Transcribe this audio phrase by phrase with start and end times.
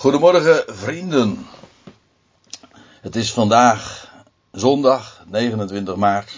[0.00, 1.46] Goedemorgen vrienden.
[3.00, 4.12] Het is vandaag
[4.52, 6.32] zondag 29 maart.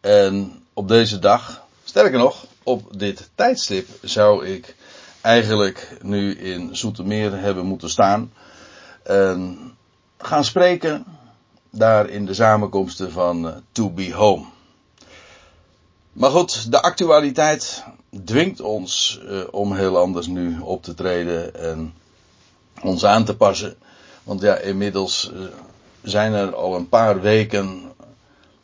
[0.00, 4.76] En op deze dag, sterker nog, op dit tijdstip zou ik
[5.20, 8.32] eigenlijk nu in Zoetermeer hebben moeten staan.
[9.02, 9.58] En
[10.18, 11.04] gaan spreken
[11.70, 14.44] daar in de samenkomsten van eh, To Be Home.
[16.12, 17.84] Maar goed, de actualiteit
[18.24, 21.94] dwingt ons uh, om heel anders nu op te treden en
[22.82, 23.76] ons aan te passen.
[24.22, 25.40] Want ja, inmiddels uh,
[26.02, 27.92] zijn er al een paar weken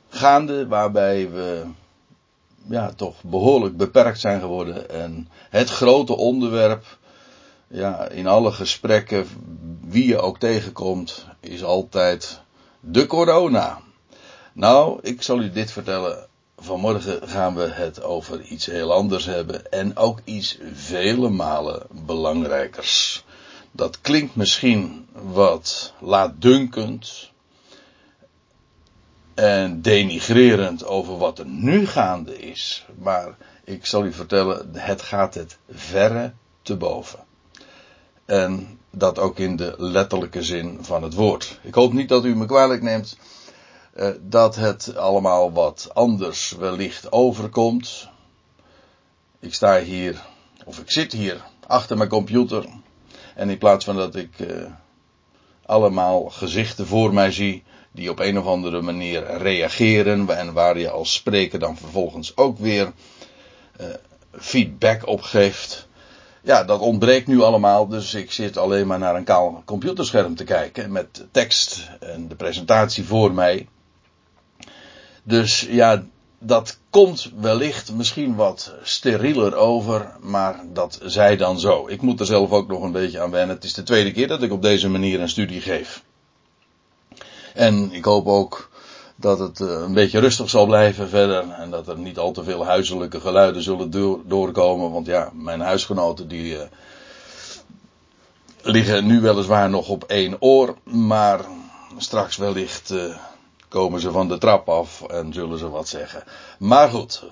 [0.08, 1.64] gaande waarbij we
[2.68, 4.90] ja, toch behoorlijk beperkt zijn geworden.
[4.90, 6.84] En het grote onderwerp,
[7.66, 9.26] ja, in alle gesprekken,
[9.80, 12.40] wie je ook tegenkomt, is altijd
[12.80, 13.80] de corona.
[14.52, 16.26] Nou, ik zal u dit vertellen.
[16.58, 23.24] Vanmorgen gaan we het over iets heel anders hebben en ook iets vele malen belangrijkers.
[23.72, 27.30] Dat klinkt misschien wat laatdunkend
[29.34, 35.34] en denigrerend over wat er nu gaande is, maar ik zal u vertellen, het gaat
[35.34, 37.18] het verre te boven.
[38.24, 41.58] En dat ook in de letterlijke zin van het woord.
[41.62, 43.16] Ik hoop niet dat u me kwalijk neemt
[43.94, 48.08] uh, dat het allemaal wat anders wellicht overkomt.
[49.38, 50.22] Ik sta hier,
[50.64, 52.64] of ik zit hier achter mijn computer.
[53.34, 54.64] En in plaats van dat ik uh,
[55.66, 60.90] allemaal gezichten voor mij zie die op een of andere manier reageren en waar je
[60.90, 62.92] als spreker dan vervolgens ook weer
[63.80, 63.86] uh,
[64.32, 65.88] feedback op geeft.
[66.42, 70.44] Ja, dat ontbreekt nu allemaal, dus ik zit alleen maar naar een kaal computerscherm te
[70.44, 73.68] kijken met tekst en de presentatie voor mij.
[75.22, 76.04] Dus ja,
[76.44, 81.88] dat komt wellicht misschien wat sterieler over, maar dat zij dan zo.
[81.88, 83.54] Ik moet er zelf ook nog een beetje aan wennen.
[83.54, 86.02] Het is de tweede keer dat ik op deze manier een studie geef.
[87.54, 88.70] En ik hoop ook
[89.16, 92.44] dat het eh, een beetje rustig zal blijven verder en dat er niet al te
[92.44, 93.90] veel huiselijke geluiden zullen
[94.26, 96.60] doorkomen, want ja, mijn huisgenoten die uh,
[98.62, 101.40] liggen nu weliswaar nog op één oor, maar
[101.96, 103.16] straks wellicht uh,
[103.72, 106.24] komen ze van de trap af en zullen ze wat zeggen.
[106.58, 107.24] Maar goed,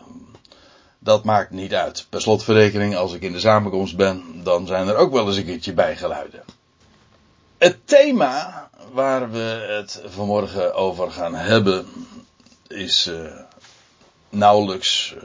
[0.99, 2.07] dat maakt niet uit.
[2.09, 5.45] Per slotverrekening, als ik in de samenkomst ben, dan zijn er ook wel eens een
[5.45, 6.43] keertje bijgeluiden.
[7.59, 11.87] Het thema waar we het vanmorgen over gaan hebben
[12.67, 13.33] is uh,
[14.29, 15.23] nauwelijks uh,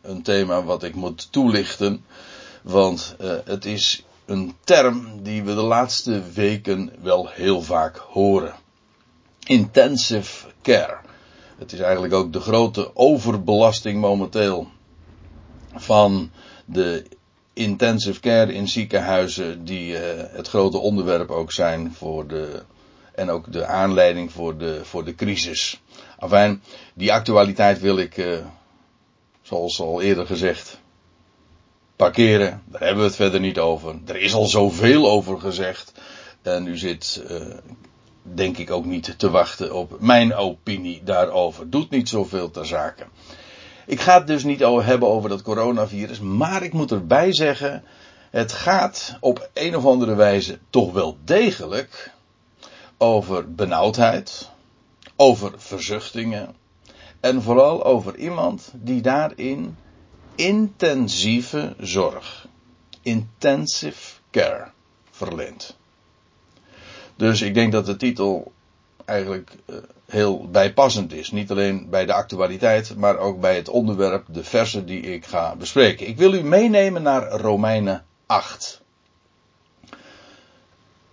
[0.00, 2.04] een thema wat ik moet toelichten.
[2.62, 8.54] Want uh, het is een term die we de laatste weken wel heel vaak horen.
[9.46, 10.96] Intensive care.
[11.58, 14.68] Het is eigenlijk ook de grote overbelasting momenteel
[15.74, 16.30] van
[16.64, 17.04] de
[17.52, 22.62] intensive care in ziekenhuizen die het grote onderwerp ook zijn voor de
[23.14, 25.80] en ook de aanleiding voor de, voor de crisis.
[26.18, 26.62] Afijn,
[26.94, 28.38] die actualiteit wil ik, uh,
[29.42, 30.80] zoals al eerder gezegd,
[31.96, 32.62] parkeren.
[32.64, 33.94] Daar hebben we het verder niet over.
[34.06, 35.92] Er is al zoveel over gezegd.
[36.42, 37.56] En u zit, uh,
[38.22, 41.70] denk ik, ook niet te wachten op mijn opinie daarover.
[41.70, 43.04] Doet niet zoveel ter zake.
[43.86, 47.84] Ik ga het dus niet hebben over dat coronavirus, maar ik moet erbij zeggen,
[48.30, 52.12] het gaat op een of andere wijze toch wel degelijk
[52.98, 54.50] over benauwdheid,
[55.16, 56.54] over verzuchtingen
[57.20, 59.76] en vooral over iemand die daarin
[60.34, 62.46] intensieve zorg,
[63.02, 64.70] intensive care
[65.10, 65.76] verleent.
[67.22, 68.52] Dus ik denk dat de titel
[69.04, 71.30] eigenlijk uh, heel bijpassend is.
[71.30, 75.56] Niet alleen bij de actualiteit, maar ook bij het onderwerp, de versen die ik ga
[75.56, 76.06] bespreken.
[76.06, 78.82] Ik wil u meenemen naar Romeinen 8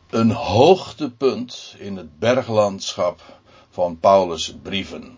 [0.09, 3.21] een hoogtepunt in het berglandschap
[3.69, 5.17] van Paulus' brieven.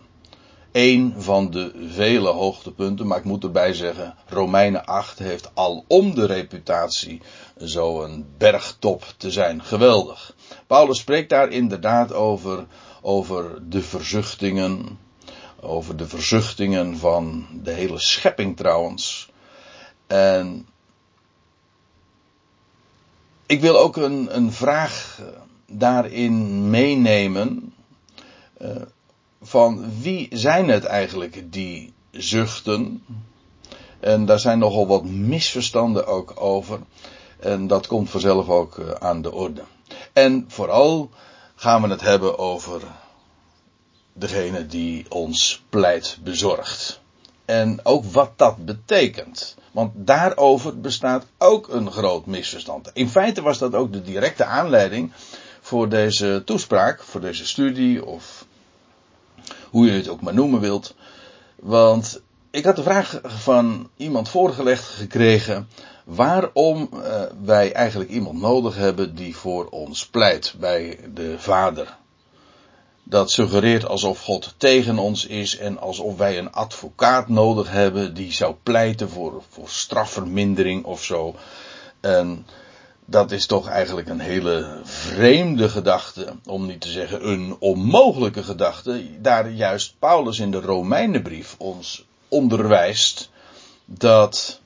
[0.72, 6.26] Eén van de vele hoogtepunten, maar ik moet erbij zeggen, Romeinen 8 heeft alom de
[6.26, 7.20] reputatie
[7.56, 9.62] zo'n bergtop te zijn.
[9.62, 10.34] Geweldig.
[10.66, 12.66] Paulus spreekt daar inderdaad over,
[13.00, 14.98] over de verzuchtingen,
[15.60, 19.30] over de verzuchtingen van de hele schepping trouwens.
[20.06, 20.66] En
[23.46, 25.26] ik wil ook een, een vraag eh,
[25.66, 27.74] daarin meenemen.
[28.62, 28.70] Uh,
[29.42, 33.04] van wie zijn het eigenlijk die zuchten?
[34.00, 36.80] En daar zijn nogal wat misverstanden ook over.
[37.40, 39.62] En dat komt vanzelf ook uh, aan de orde.
[40.12, 41.10] En vooral
[41.54, 42.82] gaan we het hebben over
[44.12, 47.00] degene die ons pleit bezorgt.
[47.44, 49.56] En ook wat dat betekent.
[49.70, 52.90] Want daarover bestaat ook een groot misverstand.
[52.92, 55.12] In feite was dat ook de directe aanleiding
[55.60, 58.46] voor deze toespraak, voor deze studie of
[59.72, 60.94] hoe je het ook maar noemen wilt.
[61.56, 62.20] Want
[62.50, 65.68] ik had de vraag van iemand voorgelegd gekregen
[66.04, 71.96] waarom uh, wij eigenlijk iemand nodig hebben die voor ons pleit bij de Vader.
[73.02, 78.32] Dat suggereert alsof God tegen ons is en alsof wij een advocaat nodig hebben die
[78.32, 81.34] zou pleiten voor, voor strafvermindering of zo.
[82.00, 82.46] En
[83.04, 89.20] dat is toch eigenlijk een hele vreemde gedachte, om niet te zeggen een onmogelijke gedachte.
[89.20, 93.30] Daar juist Paulus in de Romeinenbrief ons onderwijst
[93.84, 94.60] dat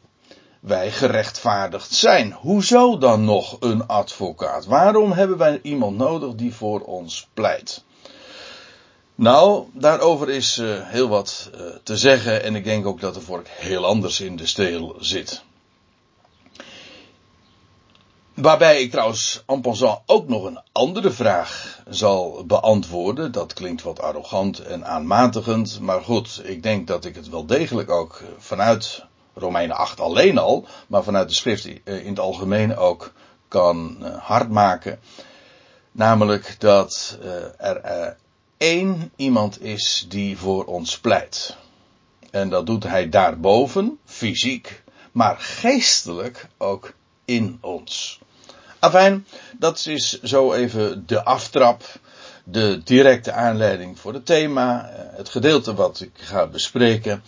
[0.60, 2.32] wij gerechtvaardigd zijn.
[2.32, 4.66] Hoezo dan nog een advocaat?
[4.66, 7.84] Waarom hebben wij iemand nodig die voor ons pleit?
[9.14, 13.20] Nou, daarover is uh, heel wat uh, te zeggen en ik denk ook dat de
[13.20, 15.42] vork heel anders in de steel zit.
[18.36, 23.32] Waarbij ik trouwens en passant ook nog een andere vraag zal beantwoorden.
[23.32, 25.80] Dat klinkt wat arrogant en aanmatigend.
[25.80, 29.04] Maar goed, ik denk dat ik het wel degelijk ook vanuit
[29.34, 30.66] Romeinen 8 alleen al.
[30.86, 33.12] Maar vanuit de schrift in het algemeen ook
[33.48, 34.98] kan eh, hardmaken.
[35.92, 38.12] Namelijk dat eh, er eh,
[38.56, 41.56] één iemand is die voor ons pleit.
[42.30, 44.82] En dat doet hij daarboven, fysiek,
[45.12, 46.92] maar geestelijk ook
[47.24, 48.20] in ons.
[48.86, 49.26] Afijn,
[49.58, 51.84] dat is zo even de aftrap,
[52.44, 57.22] de directe aanleiding voor het thema, eh, het gedeelte wat ik ga bespreken.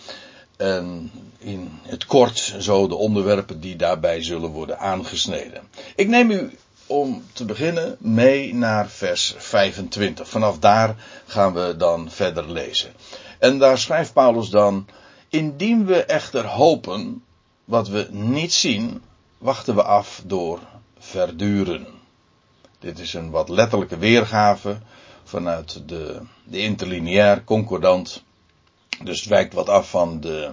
[0.56, 5.62] En in het kort zo de onderwerpen die daarbij zullen worden aangesneden.
[5.94, 6.50] Ik neem u
[6.87, 10.28] om te beginnen mee naar vers 25.
[10.28, 10.96] Vanaf daar
[11.26, 12.93] gaan we dan verder lezen.
[13.38, 14.87] En daar schrijft Paulus dan:
[15.28, 17.22] Indien we echter hopen
[17.64, 19.02] wat we niet zien,
[19.38, 20.61] wachten we af door
[21.08, 21.87] verduren.
[22.78, 24.78] Dit is een wat letterlijke weergave
[25.25, 28.22] vanuit de, de interlineair concordant.
[29.02, 30.50] Dus het wijkt wat af van de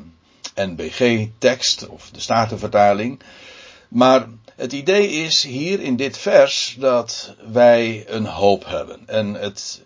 [0.56, 3.22] NBG-tekst of de Statenvertaling.
[3.88, 9.08] Maar het idee is hier in dit vers dat wij een hoop hebben.
[9.08, 9.82] En het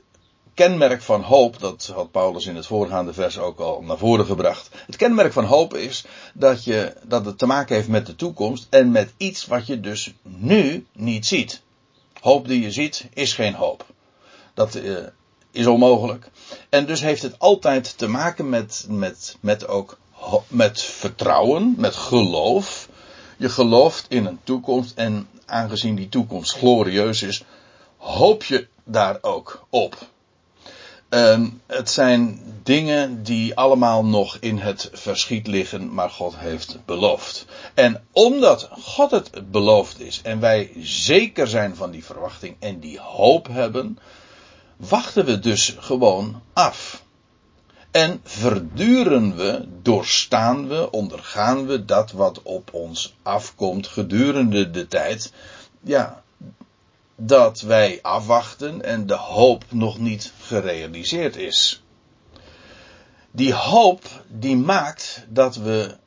[0.59, 4.69] kenmerk van hoop, dat had Paulus in het voorgaande vers ook al naar voren gebracht.
[4.85, 8.67] Het kenmerk van hoop is dat, je, dat het te maken heeft met de toekomst
[8.69, 11.61] en met iets wat je dus nu niet ziet.
[12.21, 13.85] Hoop die je ziet is geen hoop.
[14.53, 14.97] Dat uh,
[15.51, 16.29] is onmogelijk.
[16.69, 19.97] En dus heeft het altijd te maken met, met, met ook
[20.47, 22.89] met vertrouwen, met geloof.
[23.37, 27.43] Je gelooft in een toekomst en aangezien die toekomst glorieus is,
[27.97, 30.07] hoop je daar ook op.
[31.09, 37.45] Um, het zijn dingen die allemaal nog in het verschiet liggen, maar God heeft beloofd.
[37.73, 42.99] En omdat God het beloofd is en wij zeker zijn van die verwachting en die
[42.99, 43.99] hoop hebben,
[44.77, 47.03] wachten we dus gewoon af.
[47.91, 55.33] En verduren we, doorstaan we, ondergaan we dat wat op ons afkomt gedurende de tijd.
[55.81, 56.23] Ja,
[57.15, 61.83] dat wij afwachten en de hoop nog niet gerealiseerd is.
[63.31, 65.97] Die hoop die maakt dat we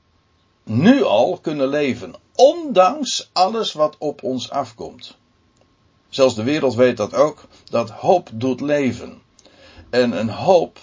[0.63, 5.17] nu al kunnen leven, ondanks alles wat op ons afkomt.
[6.09, 9.23] Zelfs de wereld weet dat ook, dat hoop doet leven.
[9.91, 10.79] En een hoop,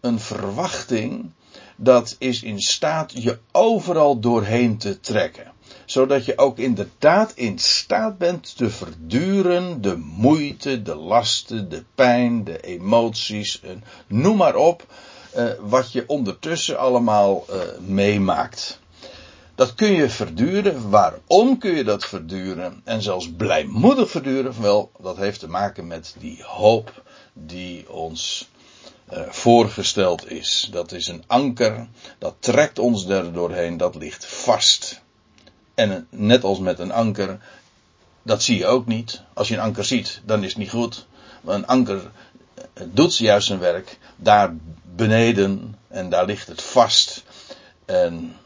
[0.00, 1.30] een verwachting,
[1.76, 5.54] dat is in staat je overal doorheen te trekken
[5.86, 12.44] zodat je ook inderdaad in staat bent te verduren de moeite, de lasten, de pijn,
[12.44, 13.62] de emoties,
[14.06, 14.86] noem maar op,
[15.36, 18.80] uh, wat je ondertussen allemaal uh, meemaakt.
[19.54, 20.90] Dat kun je verduren.
[20.90, 22.80] Waarom kun je dat verduren?
[22.84, 24.62] En zelfs blijmoedig verduren?
[24.62, 27.02] Wel, dat heeft te maken met die hoop
[27.32, 28.48] die ons
[29.12, 30.68] uh, voorgesteld is.
[30.70, 31.86] Dat is een anker,
[32.18, 35.04] dat trekt ons er doorheen, dat ligt vast.
[35.76, 37.38] En net als met een anker,
[38.22, 39.20] dat zie je ook niet.
[39.32, 41.06] Als je een anker ziet, dan is het niet goed.
[41.40, 42.10] Maar een anker
[42.84, 44.56] doet juist zijn werk daar
[44.94, 47.24] beneden en daar ligt het vast.
[47.84, 48.36] En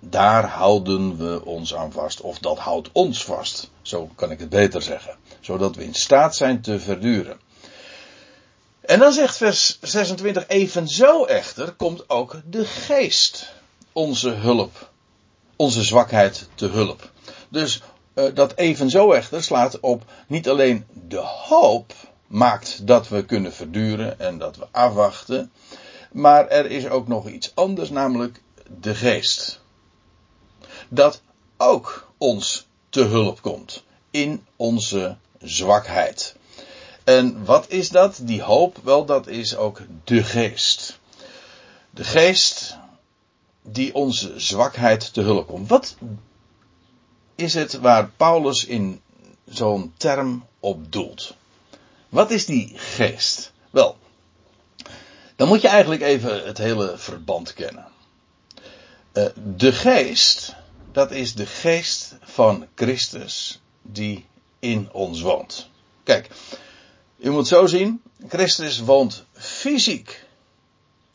[0.00, 2.20] daar houden we ons aan vast.
[2.20, 3.70] Of dat houdt ons vast.
[3.82, 5.16] Zo kan ik het beter zeggen.
[5.40, 7.40] Zodat we in staat zijn te verduren.
[8.80, 13.52] En dan zegt vers 26, evenzo echter komt ook de geest
[13.92, 14.90] onze hulp
[15.62, 17.10] onze zwakheid te hulp.
[17.48, 17.82] Dus
[18.14, 21.94] uh, dat evenzo echter slaat op niet alleen de hoop
[22.26, 25.52] maakt dat we kunnen verduren en dat we afwachten.
[26.12, 28.42] Maar er is ook nog iets anders, namelijk
[28.80, 29.60] de geest.
[30.88, 31.22] Dat
[31.56, 36.36] ook ons te hulp komt in onze zwakheid.
[37.04, 38.18] En wat is dat?
[38.22, 38.78] Die hoop?
[38.82, 40.98] Wel, dat is ook de geest.
[41.90, 42.80] De geest
[43.62, 45.68] die onze zwakheid te hulp komt.
[45.68, 45.96] Wat
[47.34, 49.00] is het waar Paulus in
[49.48, 51.34] zo'n term op doelt?
[52.08, 53.52] Wat is die geest?
[53.70, 53.96] Wel,
[55.36, 57.86] dan moet je eigenlijk even het hele verband kennen.
[59.12, 59.26] Uh,
[59.56, 60.54] de geest,
[60.92, 64.26] dat is de geest van Christus die
[64.58, 65.68] in ons woont.
[66.02, 66.30] Kijk,
[67.18, 70.24] u moet zo zien, Christus woont fysiek,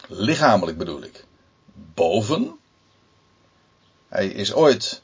[0.08, 1.26] lichamelijk bedoel ik,
[1.94, 2.60] boven.
[4.08, 5.02] Hij is ooit,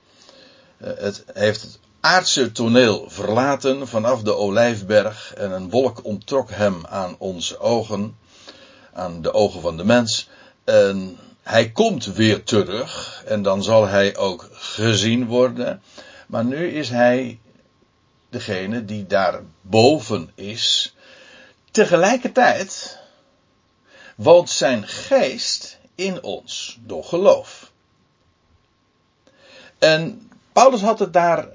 [0.77, 6.85] uh, het heeft het aardse toneel verlaten vanaf de olijfberg en een wolk onttrok hem
[6.85, 8.17] aan onze ogen,
[8.93, 10.29] aan de ogen van de mens.
[10.63, 15.81] En hij komt weer terug en dan zal hij ook gezien worden.
[16.27, 17.39] Maar nu is hij
[18.29, 20.95] degene die daar boven is.
[21.71, 22.99] Tegelijkertijd
[24.15, 27.71] woont zijn geest in ons door geloof.
[29.79, 31.47] En Paulus had het daar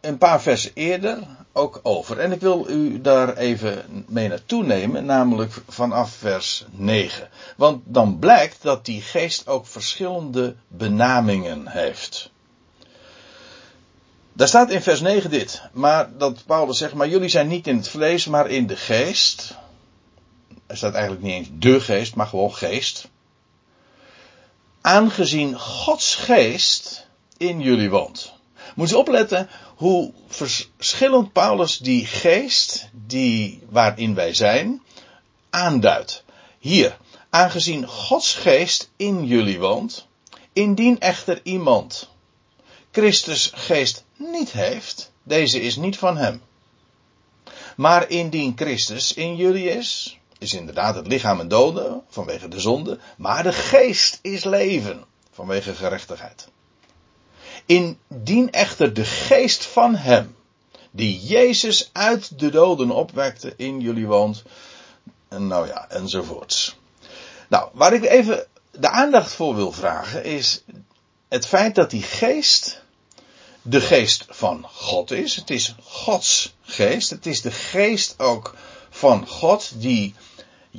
[0.00, 1.18] een paar versen eerder
[1.52, 2.18] ook over.
[2.18, 7.28] En ik wil u daar even mee naartoe nemen, namelijk vanaf vers 9.
[7.56, 12.30] Want dan blijkt dat die geest ook verschillende benamingen heeft.
[14.32, 17.76] Daar staat in vers 9 dit, maar dat Paulus zegt, maar jullie zijn niet in
[17.76, 19.54] het vlees, maar in de geest.
[20.68, 23.08] Er staat eigenlijk niet eens de geest, maar gewoon geest.
[24.80, 27.06] Aangezien Gods geest
[27.36, 28.32] in jullie woont.
[28.74, 34.82] Moet je opletten hoe verschillend Paulus die geest, die waarin wij zijn,
[35.50, 36.24] aanduidt.
[36.58, 36.96] Hier,
[37.30, 40.06] aangezien Gods geest in jullie woont,
[40.52, 42.08] indien echter iemand
[42.90, 46.42] Christus geest niet heeft, deze is niet van hem.
[47.76, 52.98] Maar indien Christus in jullie is, is inderdaad het lichaam een dode vanwege de zonde,
[53.16, 56.48] maar de geest is leven vanwege gerechtigheid.
[57.66, 60.36] Indien echter de geest van hem,
[60.90, 64.42] die Jezus uit de doden opwekte, in jullie woont,
[65.28, 66.76] en nou ja, enzovoorts.
[67.48, 70.64] Nou, waar ik even de aandacht voor wil vragen is
[71.28, 72.82] het feit dat die geest
[73.62, 75.36] de geest van God is.
[75.36, 77.10] Het is Gods geest.
[77.10, 78.54] Het is de geest ook
[78.90, 80.14] van God die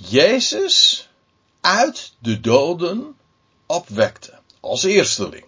[0.08, 1.08] Jezus
[1.62, 3.16] uit de doden
[3.66, 4.38] opwekte.
[4.60, 5.46] Als eersteling.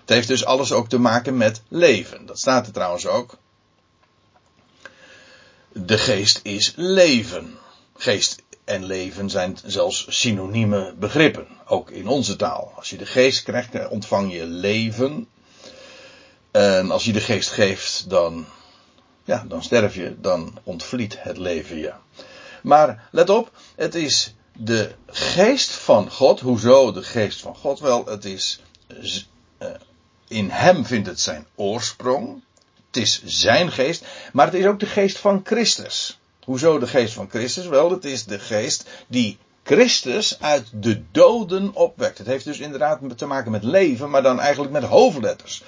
[0.00, 2.26] Het heeft dus alles ook te maken met leven.
[2.26, 3.38] Dat staat er trouwens ook.
[5.72, 7.58] De geest is leven.
[7.96, 12.72] Geest en leven zijn zelfs synonieme begrippen, ook in onze taal.
[12.76, 15.28] Als je de geest krijgt, ontvang je leven.
[16.50, 18.46] En als je de geest geeft, dan,
[19.24, 21.92] ja, dan sterf je, dan ontvliet het leven je.
[22.62, 26.40] Maar let op, het is de geest van God.
[26.40, 27.80] Hoezo de geest van God?
[27.80, 28.60] Wel, het is
[29.58, 29.68] uh,
[30.28, 32.42] in hem vindt het zijn oorsprong.
[32.86, 36.18] Het is zijn geest, maar het is ook de geest van Christus.
[36.44, 37.66] Hoezo de geest van Christus?
[37.66, 42.18] Wel, het is de geest die Christus uit de doden opwekt.
[42.18, 45.62] Het heeft dus inderdaad te maken met leven, maar dan eigenlijk met hoofdletters.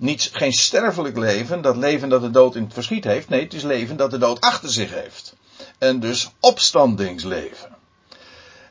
[0.00, 3.28] Niet, geen sterfelijk leven, dat leven dat de dood in het verschiet heeft.
[3.28, 5.34] Nee, het is leven dat de dood achter zich heeft.
[5.78, 7.76] En dus opstandingsleven.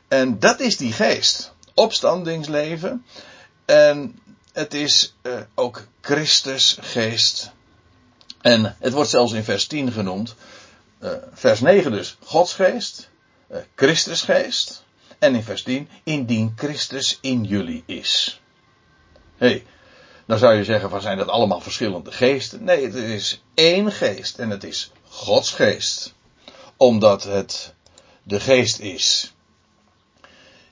[0.08, 1.52] En dat is die geest.
[1.74, 3.04] Opstandingsleven.
[3.64, 4.18] En
[4.52, 7.50] het is uh, ook Christus geest.
[8.40, 10.34] En het wordt zelfs in vers 10 genoemd.
[11.02, 13.10] Uh, vers 9 dus Gods geest.
[13.50, 14.84] Uh, Christus geest.
[15.18, 18.40] En in vers 10 indien Christus in jullie is.
[19.36, 19.64] hey,
[20.30, 22.64] dan zou je zeggen van zijn dat allemaal verschillende geesten?
[22.64, 26.14] Nee, het is één geest en het is Gods geest.
[26.76, 27.74] Omdat het
[28.22, 29.34] de geest is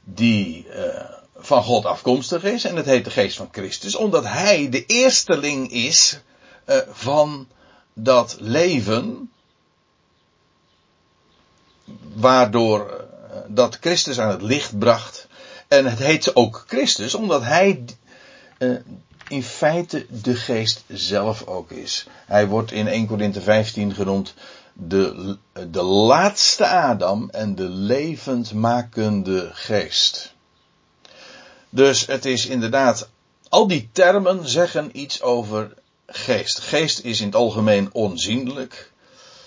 [0.04, 2.64] die uh, van God afkomstig is.
[2.64, 3.94] En het heet de geest van Christus.
[3.94, 6.20] Omdat hij de eersteling is
[6.66, 7.48] uh, van
[7.92, 9.30] dat leven.
[12.14, 15.26] Waardoor uh, dat Christus aan het licht bracht.
[15.68, 17.84] En het heet ook Christus omdat hij
[19.28, 22.06] in feite de geest zelf ook is.
[22.26, 24.35] Hij wordt in 1 Korinthe 15 genoemd
[24.73, 25.37] de,
[25.70, 30.35] de laatste Adam en de levendmakende geest.
[31.70, 33.08] Dus het is inderdaad,
[33.49, 35.75] al die termen zeggen iets over
[36.06, 36.58] geest.
[36.58, 38.92] Geest is in het algemeen onzienlijk.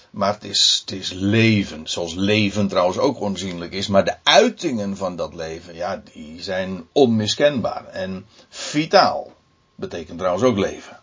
[0.10, 1.88] maar het is, het is leven.
[1.88, 3.88] Zoals leven trouwens ook onzienlijk is.
[3.88, 7.86] Maar de uitingen van dat leven, ja, die zijn onmiskenbaar.
[7.86, 9.32] En vitaal.
[9.82, 11.00] Betekent trouwens ook leven.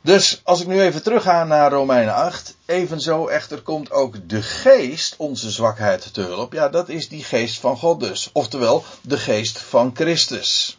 [0.00, 2.56] Dus als ik nu even terugga naar Romeinen 8.
[2.66, 6.52] Evenzo echter komt ook de geest onze zwakheid te hulp.
[6.52, 8.30] Ja, dat is die geest van God dus.
[8.32, 10.78] Oftewel, de geest van Christus.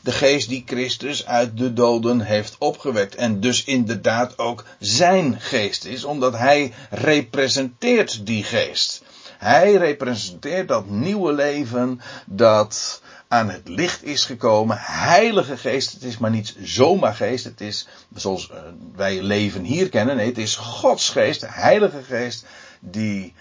[0.00, 3.14] De geest die Christus uit de doden heeft opgewekt.
[3.14, 9.02] En dus inderdaad ook zijn geest is, omdat hij representeert die geest.
[9.38, 14.76] Hij representeert dat nieuwe leven dat aan het licht is gekomen.
[14.80, 15.92] Heilige geest.
[15.92, 17.44] Het is maar niet zomaar geest.
[17.44, 18.58] Het is zoals eh,
[18.96, 20.16] wij leven hier kennen.
[20.16, 21.44] Nee, het is Gods geest.
[21.46, 22.44] Heilige geest.
[22.80, 23.34] Die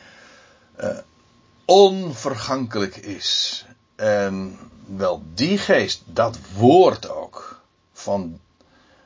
[0.80, 0.98] uh,
[1.66, 3.66] onvergankelijk is.
[3.96, 4.58] En
[4.96, 7.62] wel die geest, dat woord ook.
[7.94, 8.40] Van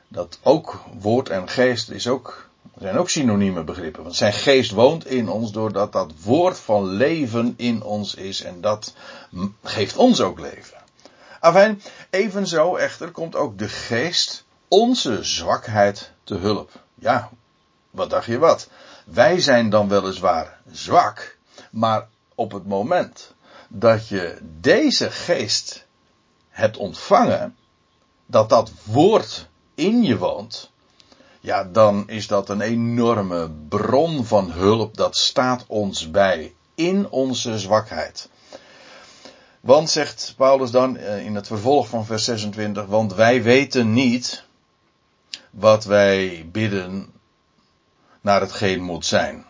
[0.08, 4.02] dat ook woord en geest is ook, zijn ook synonieme begrippen.
[4.02, 8.42] Want zijn geest woont in ons doordat dat woord van leven in ons is.
[8.42, 8.94] En dat
[9.62, 10.78] geeft ons ook leven.
[11.40, 16.70] Afijn, evenzo echter komt ook de geest onze zwakheid te hulp.
[16.94, 17.30] Ja,
[17.90, 18.68] wat dacht je wat?
[19.04, 21.36] Wij zijn dan weliswaar zwak,
[21.70, 23.34] maar op het moment
[23.68, 25.86] dat je deze geest
[26.48, 27.56] hebt ontvangen,
[28.26, 30.71] dat dat woord in je woont,
[31.42, 34.96] ja, dan is dat een enorme bron van hulp.
[34.96, 38.28] Dat staat ons bij in onze zwakheid.
[39.60, 44.44] Want, zegt Paulus dan eh, in het vervolg van vers 26, want wij weten niet
[45.50, 47.12] wat wij bidden
[48.20, 49.44] naar hetgeen moet zijn.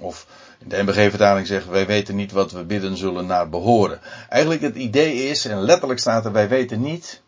[0.00, 0.26] Of
[0.58, 4.00] in de MBG-vertaling zegt, wij weten niet wat we bidden zullen naar behoren.
[4.28, 7.22] Eigenlijk het idee is, en letterlijk staat er, wij weten niet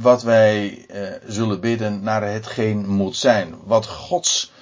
[0.00, 3.54] wat wij uh, zullen bidden naar hetgeen moet zijn.
[3.64, 4.52] Wat Gods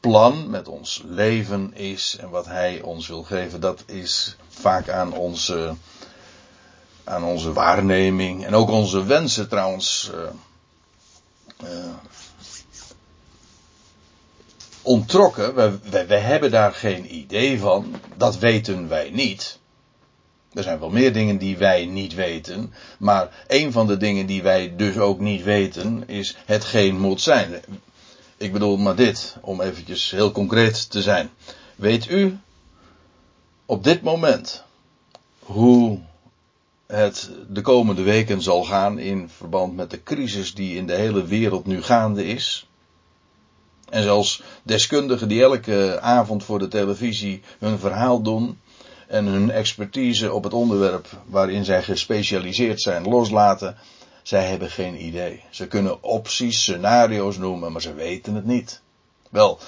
[0.00, 5.12] plan met ons leven is en wat Hij ons wil geven, dat is vaak aan
[5.12, 5.74] onze
[7.04, 11.68] aan onze waarneming en ook onze wensen trouwens uh,
[14.82, 15.54] ontrokken.
[15.54, 17.94] We, we, hebben daar geen idee van.
[18.16, 19.58] Dat weten wij niet.
[20.54, 22.72] Er zijn wel meer dingen die wij niet weten.
[22.98, 27.62] Maar een van de dingen die wij dus ook niet weten is hetgeen moet zijn.
[28.36, 31.30] Ik bedoel maar dit, om eventjes heel concreet te zijn.
[31.76, 32.38] Weet u
[33.66, 34.64] op dit moment
[35.38, 35.98] hoe
[36.86, 41.24] het de komende weken zal gaan in verband met de crisis die in de hele
[41.24, 42.66] wereld nu gaande is.
[43.88, 48.58] En zelfs deskundigen die elke avond voor de televisie hun verhaal doen
[49.12, 53.76] en hun expertise op het onderwerp waarin zij gespecialiseerd zijn loslaten,
[54.22, 55.44] zij hebben geen idee.
[55.50, 58.80] Ze kunnen opties, scenario's noemen, maar ze weten het niet.
[59.30, 59.58] Wel,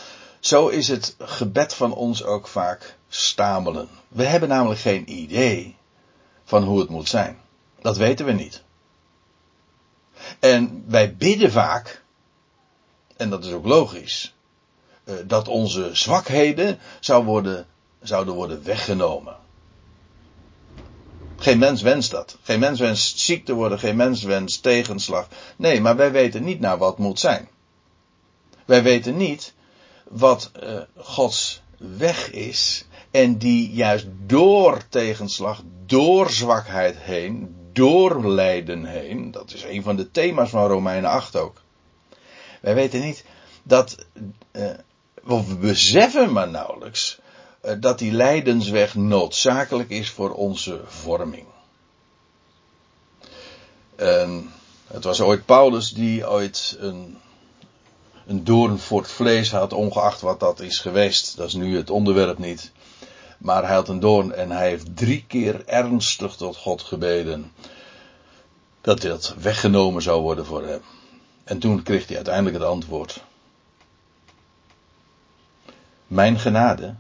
[0.41, 3.89] zo is het gebed van ons ook vaak stamelen.
[4.09, 5.77] We hebben namelijk geen idee
[6.45, 7.39] van hoe het moet zijn.
[7.81, 8.63] Dat weten we niet.
[10.39, 12.03] En wij bidden vaak,
[13.17, 14.35] en dat is ook logisch,
[15.05, 17.67] eh, dat onze zwakheden zou worden,
[18.05, 19.37] zouden worden weggenomen.
[21.37, 22.37] Geen mens wenst dat.
[22.43, 25.29] Geen mens wenst ziek te worden, geen mens wenst tegenslag.
[25.57, 27.49] Nee, maar wij weten niet naar wat moet zijn.
[28.64, 29.55] Wij weten niet
[30.09, 38.85] wat uh, Gods weg is en die juist door tegenslag, door zwakheid heen, door lijden
[38.85, 41.62] heen, dat is een van de thema's van Romeinen 8 ook.
[42.61, 43.25] Wij weten niet
[43.62, 44.07] dat,
[44.53, 44.71] uh,
[45.23, 47.19] we beseffen maar nauwelijks,
[47.81, 51.46] dat die lijdensweg noodzakelijk is voor onze vorming.
[53.96, 54.50] En
[54.87, 57.18] het was ooit Paulus die ooit een,
[58.27, 61.37] een doorn voor het vlees had, ongeacht wat dat is geweest.
[61.37, 62.72] Dat is nu het onderwerp niet.
[63.38, 67.53] Maar hij had een doorn en hij heeft drie keer ernstig tot God gebeden.
[68.81, 70.81] Dat dit weggenomen zou worden voor hem.
[71.44, 73.22] En toen kreeg hij uiteindelijk het antwoord.
[76.07, 76.94] Mijn genade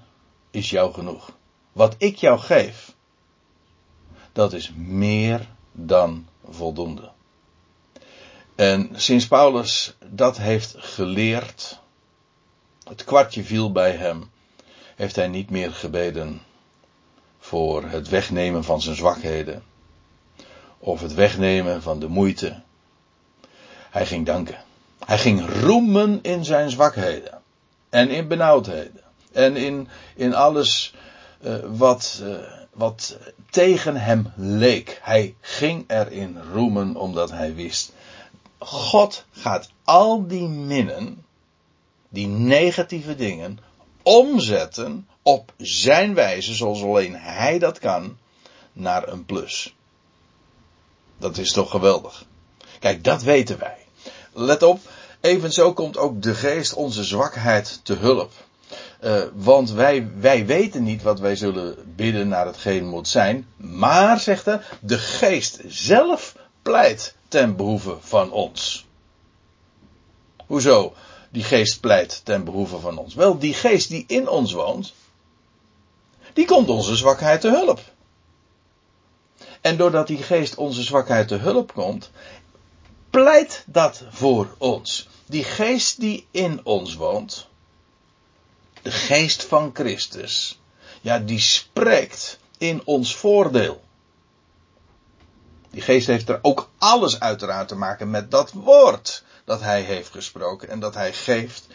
[0.54, 1.30] is jou genoeg.
[1.72, 2.94] Wat ik jou geef,
[4.32, 7.10] dat is meer dan voldoende.
[8.54, 11.80] En sinds Paulus dat heeft geleerd,
[12.84, 14.30] het kwartje viel bij hem
[14.96, 16.42] heeft hij niet meer gebeden
[17.38, 19.62] voor het wegnemen van zijn zwakheden
[20.78, 22.62] of het wegnemen van de moeite.
[23.90, 24.64] Hij ging danken.
[25.04, 27.42] Hij ging roemen in zijn zwakheden
[27.88, 29.03] en in benauwdheden
[29.34, 30.94] en in, in alles
[31.40, 32.36] uh, wat, uh,
[32.72, 33.18] wat
[33.50, 34.98] tegen hem leek.
[35.02, 37.92] Hij ging erin roemen omdat hij wist.
[38.58, 41.24] God gaat al die minnen
[42.08, 43.58] die negatieve dingen
[44.02, 48.16] omzetten op zijn wijze, zoals alleen hij dat kan,
[48.72, 49.74] naar een plus.
[51.18, 52.24] Dat is toch geweldig.
[52.78, 53.76] Kijk, dat weten wij.
[54.32, 54.80] Let op,
[55.20, 58.32] evenzo komt ook de geest onze zwakheid te hulp.
[59.00, 63.46] Uh, want wij, wij weten niet wat wij zullen bidden naar hetgeen moet zijn.
[63.56, 68.86] Maar, zegt hij, de geest zelf pleit ten behoeve van ons.
[70.46, 70.94] Hoezo?
[71.30, 73.14] Die geest pleit ten behoeve van ons.
[73.14, 74.94] Wel, die geest die in ons woont,
[76.32, 77.80] die komt onze zwakheid te hulp.
[79.60, 82.10] En doordat die geest onze zwakheid te hulp komt,
[83.10, 85.08] pleit dat voor ons.
[85.26, 87.48] Die geest die in ons woont,
[88.84, 90.60] de geest van Christus,
[91.00, 93.82] ja, die spreekt in ons voordeel.
[95.70, 100.10] Die geest heeft er ook alles uiteraard te maken met dat woord dat hij heeft
[100.10, 101.66] gesproken en dat hij geeft.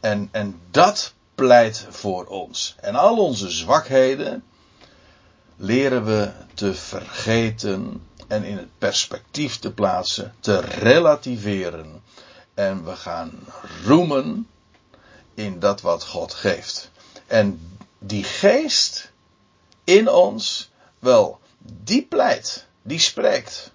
[0.00, 2.74] En, en dat pleit voor ons.
[2.80, 4.44] En al onze zwakheden
[5.56, 12.02] leren we te vergeten en in het perspectief te plaatsen, te relativeren.
[12.54, 13.32] En we gaan
[13.84, 14.46] roemen
[15.38, 16.90] in dat wat God geeft.
[17.26, 19.10] En die geest
[19.84, 21.38] in ons, wel,
[21.84, 23.72] die pleit, die spreekt.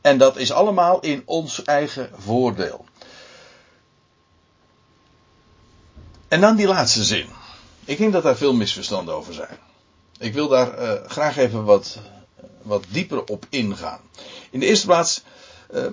[0.00, 2.84] En dat is allemaal in ons eigen voordeel.
[6.28, 7.28] En dan die laatste zin.
[7.84, 9.58] Ik denk dat daar veel misverstanden over zijn.
[10.18, 11.98] Ik wil daar uh, graag even wat,
[12.62, 14.00] wat dieper op ingaan.
[14.50, 15.22] In de eerste plaats,
[15.74, 15.86] uh,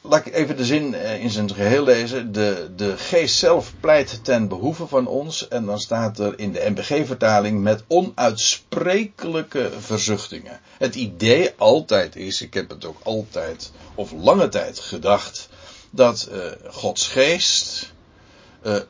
[0.00, 2.32] laat ik even de zin uh, in zijn geheel lezen.
[2.32, 5.48] De, de geest zelf pleit ten behoeve van ons.
[5.48, 10.60] En dan staat er in de MBG-vertaling met onuitsprekelijke verzuchtingen.
[10.78, 15.48] Het idee altijd is, ik heb het ook altijd of lange tijd gedacht,
[15.90, 16.30] dat
[16.66, 17.92] Gods geest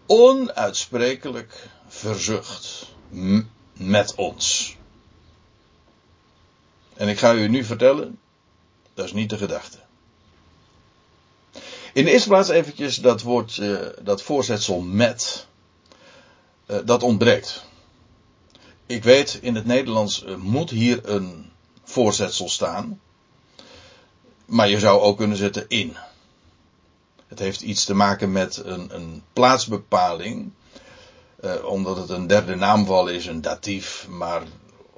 [0.06, 2.86] onuitsprekelijk verzucht
[3.72, 4.76] met ons.
[6.94, 8.18] En ik ga u nu vertellen,
[8.94, 9.78] dat is niet de gedachte.
[11.92, 15.46] In de eerste plaats eventjes dat woord, uh, dat voorzetsel met,
[16.66, 17.64] uh, dat ontbreekt.
[18.86, 21.50] Ik weet, in het Nederlands uh, moet hier een
[21.84, 23.00] voorzetsel staan.
[24.44, 25.96] Maar je zou ook kunnen zetten in.
[27.26, 30.50] Het heeft iets te maken met een, een plaatsbepaling.
[31.44, 34.06] Uh, omdat het een derde naamval is, een datief.
[34.08, 34.42] Maar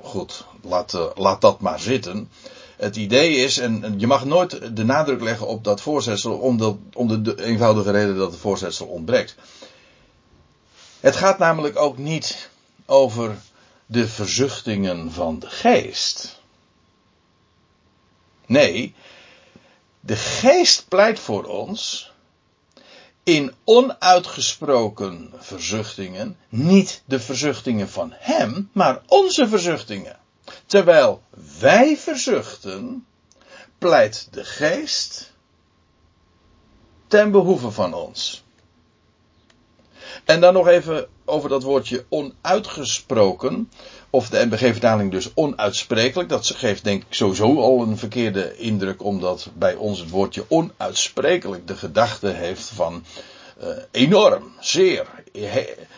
[0.00, 2.30] goed, laat, laat dat maar zitten.
[2.76, 6.76] Het idee is, en, je mag nooit de nadruk leggen op dat voorzetsel, om de,
[6.92, 9.34] om de eenvoudige reden dat het voorzetsel ontbreekt.
[11.00, 12.50] Het gaat namelijk ook niet
[12.86, 13.36] over
[13.86, 16.40] de verzuchtingen van de geest.
[18.46, 18.94] Nee,
[20.00, 22.12] de geest pleit voor ons
[23.22, 30.18] in onuitgesproken verzuchtingen, niet de verzuchtingen van hem, maar onze verzuchtingen.
[30.72, 31.22] Terwijl
[31.60, 33.06] wij verzuchten,
[33.78, 35.32] pleit de geest
[37.06, 38.44] ten behoeve van ons.
[40.24, 43.70] En dan nog even over dat woordje onuitgesproken.
[44.10, 46.28] Of de NBG-vertaling dus onuitsprekelijk.
[46.28, 49.02] Dat geeft denk ik sowieso al een verkeerde indruk.
[49.02, 53.04] Omdat bij ons het woordje onuitsprekelijk de gedachte heeft van
[53.90, 55.06] enorm, zeer.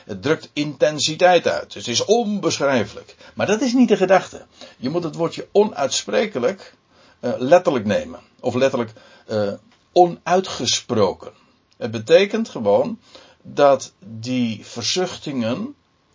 [0.05, 1.75] Het drukt intensiteit uit.
[1.75, 3.17] Het is onbeschrijfelijk.
[3.35, 4.45] Maar dat is niet de gedachte.
[4.77, 6.75] Je moet het woordje onuitsprekelijk
[7.21, 8.21] uh, letterlijk nemen.
[8.41, 8.93] Of letterlijk
[9.31, 9.53] uh,
[9.93, 11.33] onuitgesproken.
[11.77, 12.99] Het betekent gewoon
[13.43, 15.75] dat die verzuchtingen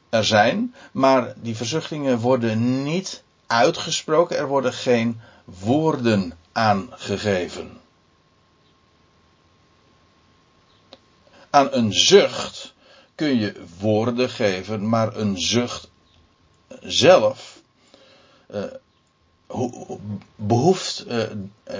[0.09, 7.77] er zijn, maar die verzuchtingen worden niet uitgesproken, er worden geen woorden aangegeven.
[11.49, 12.73] Aan een zucht
[13.15, 15.89] kun je woorden geven, maar een zucht
[16.81, 17.61] zelf
[18.53, 18.63] uh,
[20.35, 21.25] behoeft uh, uh,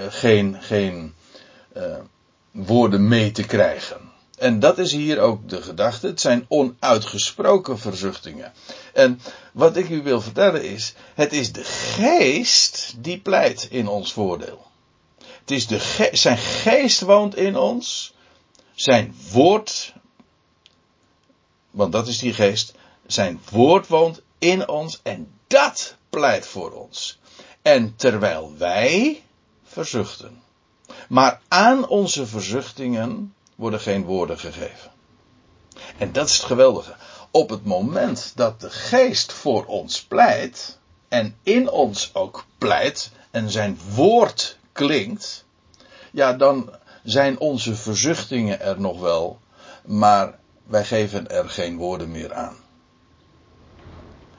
[0.08, 1.14] geen,
[2.50, 4.10] woorden mee te krijgen.
[4.40, 6.06] En dat is hier ook de gedachte.
[6.06, 8.52] Het zijn onuitgesproken verzuchtingen.
[8.92, 9.20] En
[9.52, 14.66] wat ik u wil vertellen is, het is de geest die pleit in ons voordeel.
[15.40, 18.14] Het is de zijn geest woont in ons.
[18.80, 19.94] Zijn woord,
[21.70, 22.74] want dat is die geest,
[23.06, 27.18] zijn woord woont in ons en dat pleit voor ons.
[27.62, 29.22] En terwijl wij
[29.64, 30.42] verzuchten,
[31.08, 34.90] maar aan onze verzuchtingen worden geen woorden gegeven.
[35.98, 36.94] En dat is het geweldige.
[37.30, 43.50] Op het moment dat de geest voor ons pleit, en in ons ook pleit, en
[43.50, 45.44] zijn woord klinkt,
[46.10, 49.40] ja, dan zijn onze verzuchtingen er nog wel,
[49.84, 52.56] maar wij geven er geen woorden meer aan.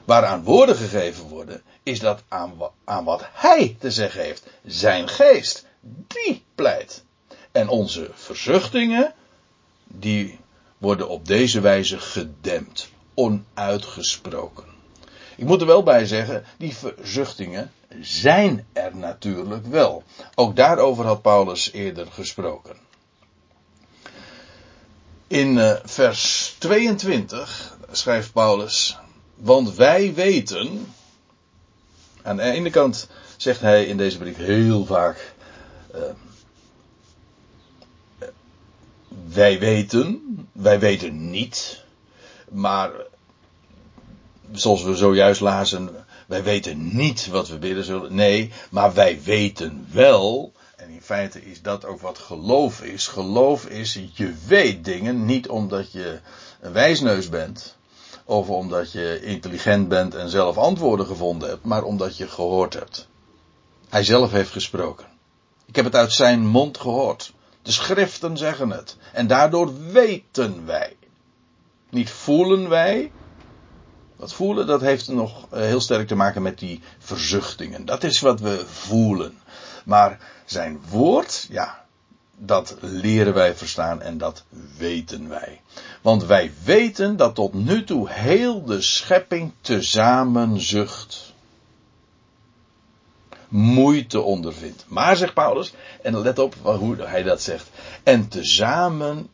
[0.04, 2.52] Waaraan woorden gegeven worden, is dat aan,
[2.84, 4.46] aan wat hij te zeggen heeft.
[4.64, 5.66] Zijn geest,
[6.06, 7.04] die pleit.
[7.52, 9.14] En onze verzuchtingen,
[9.84, 10.38] die
[10.78, 14.71] worden op deze wijze gedempt, onuitgesproken.
[15.36, 20.02] Ik moet er wel bij zeggen, die verzuchtingen zijn er natuurlijk wel.
[20.34, 22.76] Ook daarover had Paulus eerder gesproken.
[25.26, 28.98] In uh, vers 22 schrijft Paulus:
[29.34, 30.94] Want wij weten.
[32.22, 35.32] Aan de ene kant zegt hij in deze brief heel vaak.
[35.94, 36.00] Uh,
[39.32, 40.20] wij weten,
[40.52, 41.84] wij weten niet,
[42.50, 42.90] maar
[44.52, 45.90] zoals we zojuist lazen,
[46.26, 48.14] wij weten niet wat we bidden zullen.
[48.14, 50.52] Nee, maar wij weten wel.
[50.76, 53.06] En in feite is dat ook wat geloof is.
[53.06, 56.20] Geloof is, je weet dingen niet omdat je
[56.60, 57.76] een wijsneus bent.
[58.24, 61.64] Of omdat je intelligent bent en zelf antwoorden gevonden hebt.
[61.64, 63.08] Maar omdat je gehoord hebt.
[63.88, 65.06] Hij zelf heeft gesproken.
[65.66, 67.32] Ik heb het uit zijn mond gehoord.
[67.62, 68.96] De schriften zeggen het.
[69.12, 70.96] En daardoor weten wij.
[71.90, 73.10] Niet voelen wij,
[74.22, 77.84] dat voelen, dat heeft nog eh, heel sterk te maken met die verzuchtingen.
[77.84, 79.38] Dat is wat we voelen.
[79.84, 81.84] Maar zijn woord, ja,
[82.36, 84.44] dat leren wij verstaan en dat
[84.78, 85.60] weten wij.
[86.00, 91.32] Want wij weten dat tot nu toe heel de schepping tezamen zucht.
[93.48, 94.84] Moeite ondervindt.
[94.88, 97.70] Maar, zegt Paulus, en let op hoe hij dat zegt.
[98.02, 99.28] En tezamen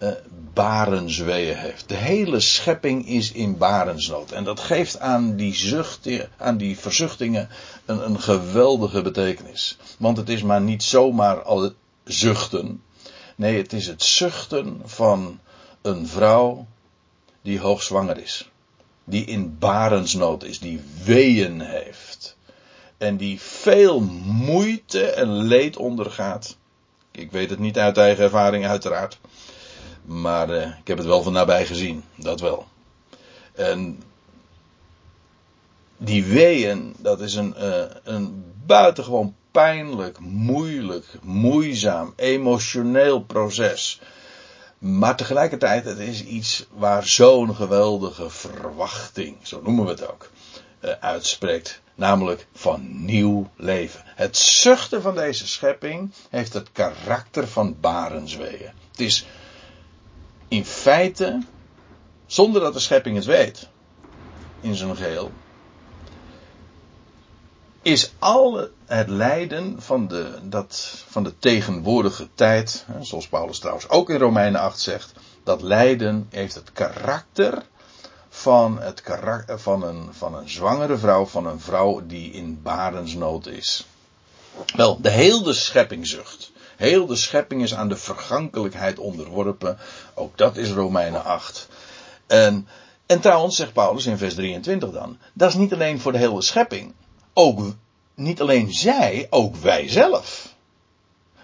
[0.00, 0.10] uh,
[0.52, 1.88] barensweeën heeft.
[1.88, 4.30] De hele schepping is in barensnood.
[4.30, 7.48] En dat geeft aan die, zucht, aan die verzuchtingen
[7.84, 9.76] een, een geweldige betekenis.
[9.98, 11.72] Want het is maar niet zomaar al
[12.04, 12.82] zuchten.
[13.36, 15.40] Nee, het is het zuchten van
[15.82, 16.66] een vrouw
[17.42, 18.50] die hoogzwanger is.
[19.04, 22.36] Die in barensnood is, die weeën heeft.
[22.98, 26.56] En die veel moeite en leed ondergaat.
[27.10, 29.18] Ik weet het niet uit eigen ervaring, uiteraard.
[30.10, 32.66] Maar uh, ik heb het wel van nabij gezien, dat wel.
[33.52, 34.02] En
[35.96, 44.00] die weeën, dat is een, uh, een buitengewoon pijnlijk, moeilijk, moeizaam, emotioneel proces.
[44.78, 50.30] Maar tegelijkertijd, het is iets waar zo'n geweldige verwachting, zo noemen we het ook,
[50.80, 51.80] uh, uitspreekt.
[51.94, 54.02] Namelijk van nieuw leven.
[54.04, 58.70] Het zuchten van deze schepping heeft het karakter van barensweeën.
[58.90, 59.26] Het is
[60.50, 61.42] in feite,
[62.26, 63.68] zonder dat de schepping het weet,
[64.60, 65.32] in zijn geheel,
[67.82, 74.10] is al het lijden van de, dat, van de tegenwoordige tijd, zoals Paulus trouwens ook
[74.10, 75.12] in Romeinen 8 zegt,
[75.44, 77.62] dat lijden heeft het karakter
[78.28, 83.46] van, het karakter, van, een, van een zwangere vrouw, van een vrouw die in barensnood
[83.46, 83.86] is.
[84.76, 86.49] Wel, de hele schepping zucht.
[86.80, 89.78] Heel de schepping is aan de vergankelijkheid onderworpen.
[90.14, 91.68] Ook dat is Romeinen 8.
[92.26, 92.68] En,
[93.06, 96.42] en trouwens, zegt Paulus in vers 23 dan, dat is niet alleen voor de hele
[96.42, 96.94] schepping.
[97.32, 97.74] Ook,
[98.14, 100.54] niet alleen zij, ook wij zelf.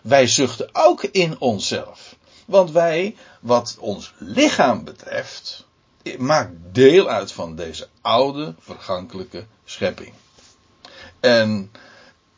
[0.02, 2.16] Wij zuchten ook in onszelf.
[2.46, 5.66] Want wij, wat ons lichaam betreft,
[6.18, 10.12] maakt deel uit van deze oude, vergankelijke schepping.
[11.20, 11.70] En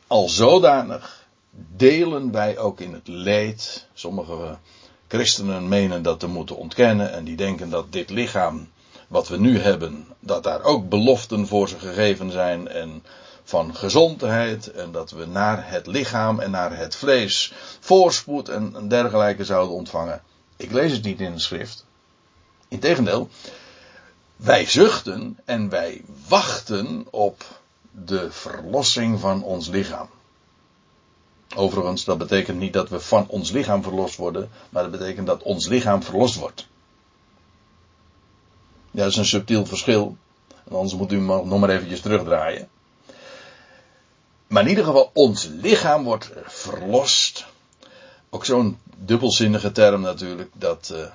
[0.07, 1.18] al zodanig
[1.77, 3.87] delen wij ook in het leed.
[3.95, 4.59] Sommige
[5.09, 8.69] christenen menen dat te moeten ontkennen en die denken dat dit lichaam
[9.09, 13.03] wat we nu hebben, dat daar ook beloften voor ze gegeven zijn en
[13.45, 19.45] van gezondheid en dat we naar het lichaam en naar het vlees voorspoed en dergelijke
[19.45, 20.23] zouden ontvangen.
[20.57, 21.87] Ik lees het niet in de schrift.
[22.69, 23.29] Integendeel,
[24.37, 27.45] wij zuchten en wij wachten op
[27.91, 30.09] de verlossing van ons lichaam.
[31.59, 35.43] Overigens, dat betekent niet dat we van ons lichaam verlost worden, maar dat betekent dat
[35.43, 36.67] ons lichaam verlost wordt.
[38.91, 40.17] Ja, dat is een subtiel verschil.
[40.71, 42.69] Anders moet u nog maar eventjes terugdraaien.
[44.47, 47.47] Maar in ieder geval, ons lichaam wordt verlost.
[48.31, 51.07] Ook zo'n dubbelzinnige term natuurlijk, dat uh,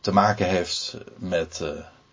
[0.00, 1.68] te maken heeft met uh,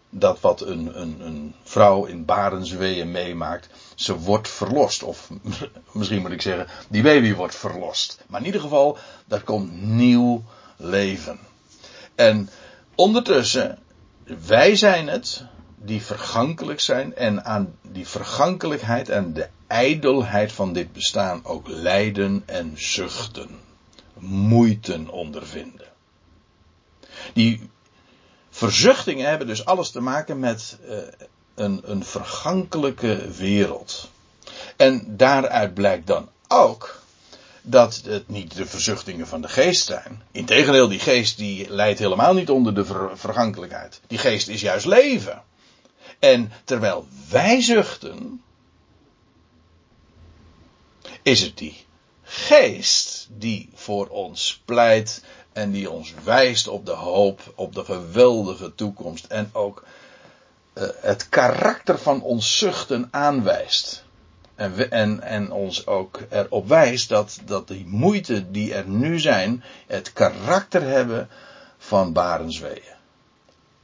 [0.10, 5.04] dat wat een, een, een vrouw in barensweeën meemaakt, ze wordt verlost.
[5.04, 5.30] Of
[5.92, 8.24] misschien moet ik zeggen, die baby wordt verlost.
[8.28, 10.44] Maar in ieder geval, daar komt nieuw
[10.78, 11.40] leven.
[12.16, 12.50] En
[12.96, 13.80] ondertussen,
[14.48, 15.44] wij zijn het
[15.76, 22.44] die vergankelijk zijn en aan die vergankelijkheid en de ijdelheid van dit bestaan ook lijden
[22.46, 23.50] en zuchten,
[24.20, 25.88] moeiten ondervinden.
[27.34, 27.70] Die
[28.60, 30.98] verzuchtingen hebben dus alles te maken met uh,
[31.56, 34.10] een, een vergankelijke wereld.
[34.76, 37.02] En daaruit blijkt dan ook
[37.62, 40.22] dat het niet de verzuchtingen van de geest zijn.
[40.32, 44.02] Integendeel, die geest die leidt helemaal niet onder de ver vergankelijkheid.
[44.08, 45.44] Die geest is juist leven.
[46.20, 48.42] En terwijl wij zuchten,
[51.22, 51.86] is het die
[52.24, 55.24] geest die voor ons pleit
[55.60, 59.84] en die ons wijst op de hoop, op de geweldige toekomst en ook
[60.74, 64.04] uh, het karakter van ons zuchten aanwijst.
[64.56, 69.64] En, en, en ons ook erop wijst dat, dat die moeite die er nu zijn,
[69.88, 71.30] het karakter hebben
[71.78, 72.98] van barensweeën.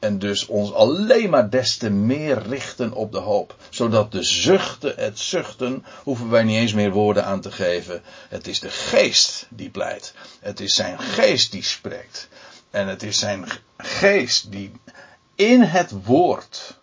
[0.05, 3.55] En dus ons alleen maar des te meer richten op de hoop.
[3.69, 8.01] Zodat de zuchten, het zuchten, hoeven wij niet eens meer woorden aan te geven.
[8.29, 10.13] Het is de geest die pleit.
[10.39, 12.27] Het is zijn geest die spreekt.
[12.69, 13.45] En het is zijn
[13.77, 14.71] geest die
[15.35, 16.77] in het woord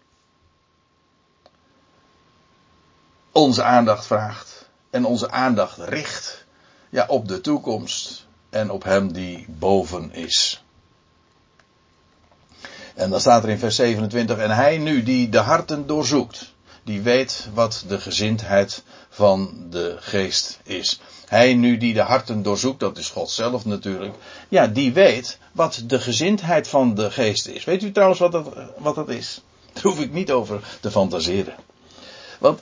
[3.32, 4.68] onze aandacht vraagt.
[4.90, 6.44] En onze aandacht richt
[6.90, 8.26] ja, op de toekomst.
[8.50, 10.61] En op hem die boven is.
[12.94, 16.52] En dan staat er in vers 27, en hij nu die de harten doorzoekt,
[16.84, 21.00] die weet wat de gezindheid van de geest is.
[21.26, 24.14] Hij nu die de harten doorzoekt, dat is God zelf natuurlijk,
[24.48, 27.64] ja, die weet wat de gezindheid van de geest is.
[27.64, 28.46] Weet u trouwens wat dat,
[28.78, 29.40] wat dat is?
[29.72, 31.54] Daar hoef ik niet over te fantaseren.
[32.38, 32.60] Want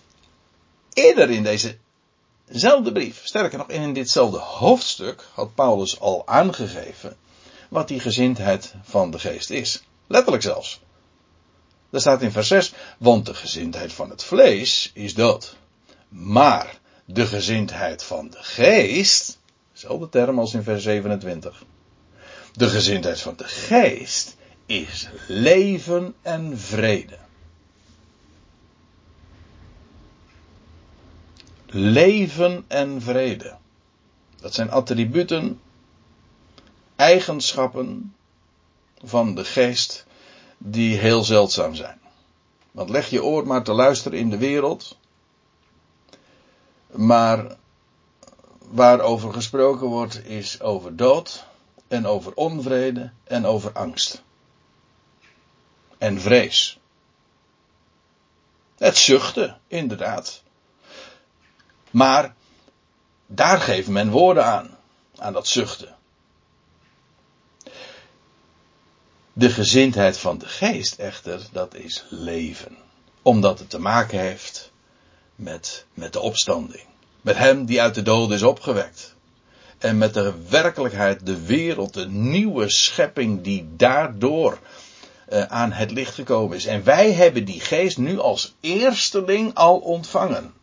[0.93, 7.17] eerder in dezezelfde brief, sterker nog in ditzelfde hoofdstuk, had Paulus al aangegeven
[7.69, 9.83] wat die gezindheid van de geest is.
[10.11, 10.81] Letterlijk zelfs.
[11.91, 15.57] Daar staat in vers 6, want de gezindheid van het vlees is dood.
[16.09, 19.39] Maar de gezindheid van de geest,
[19.73, 21.65] dezelfde term als in vers 27.
[22.53, 27.19] De gezindheid van de geest is leven en vrede.
[31.67, 33.57] Leven en vrede.
[34.41, 35.61] Dat zijn attributen,
[36.97, 38.15] eigenschappen
[39.03, 40.07] van de geest
[40.59, 42.01] die heel zeldzaam zijn.
[42.71, 44.97] Want leg je oor maar te luisteren in de wereld.
[46.87, 47.57] Maar
[48.59, 51.45] waarover gesproken wordt is over dood
[51.89, 54.23] en over onvrede en over angst.
[55.99, 56.79] En vrees.
[58.77, 60.43] Het zuchten, inderdaad.
[61.91, 62.35] Maar
[63.27, 64.77] daar geeft men woorden aan,
[65.17, 65.97] aan dat zuchten.
[69.33, 72.77] De gezindheid van de geest echter, dat is leven.
[73.23, 74.71] Omdat het te maken heeft
[75.35, 76.85] met, met de opstanding.
[77.21, 79.15] Met hem die uit de dood is opgewekt.
[79.79, 84.59] En met de werkelijkheid, de wereld, de nieuwe schepping die daardoor
[85.33, 86.67] uh, aan het licht gekomen is.
[86.67, 90.55] En wij hebben die geest nu als eersteling al ontvangen.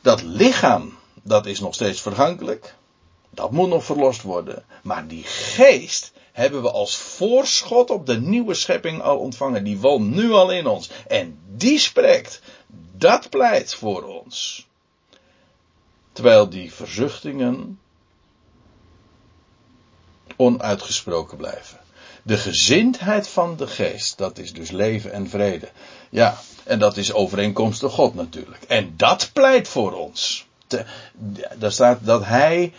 [0.00, 2.74] Dat lichaam, dat is nog steeds vergankelijk.
[3.30, 4.64] Dat moet nog verlost worden.
[4.82, 9.64] Maar die geest hebben we als voorschot op de nieuwe schepping al ontvangen.
[9.64, 10.90] Die woont nu al in ons.
[11.06, 12.40] En die spreekt.
[12.96, 14.66] Dat pleit voor ons.
[16.12, 17.78] Terwijl die verzuchtingen
[20.36, 21.78] onuitgesproken blijven.
[22.22, 25.68] De gezindheid van de geest, dat is dus leven en vrede.
[26.10, 28.62] Ja, en dat is overeenkomstig God natuurlijk.
[28.62, 30.46] En dat pleit voor ons.
[31.56, 32.72] daar staat dat hij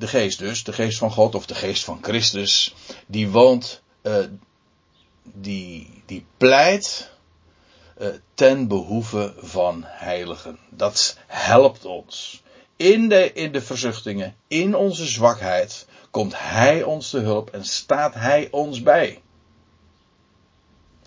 [0.00, 2.74] de geest dus, de geest van God of de geest van Christus,
[3.06, 4.16] die woont, uh,
[5.22, 7.10] die, die pleit
[7.98, 10.58] uh, ten behoeve van heiligen.
[10.68, 12.42] Dat helpt ons.
[12.76, 18.14] In de, in de verzuchtingen, in onze zwakheid, komt Hij ons te hulp en staat
[18.14, 19.22] Hij ons bij.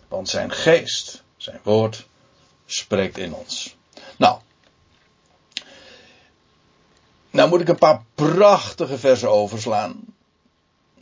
[0.07, 2.05] Want zijn geest, zijn woord,
[2.65, 3.75] spreekt in ons.
[4.17, 4.39] Nou,
[7.33, 9.95] nou moet ik een paar prachtige versen overslaan.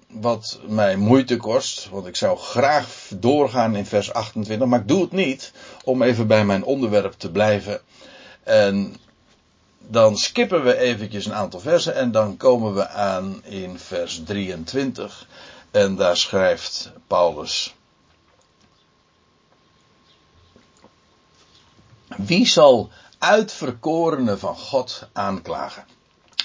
[0.07, 5.01] Wat mij moeite kost, want ik zou graag doorgaan in vers 28, maar ik doe
[5.01, 5.51] het niet
[5.83, 7.81] om even bij mijn onderwerp te blijven.
[8.43, 8.95] En
[9.79, 15.27] dan skippen we eventjes een aantal versen en dan komen we aan in vers 23.
[15.71, 17.75] En daar schrijft Paulus.
[22.07, 25.90] Wie zal uitverkorenen van God aanklagen?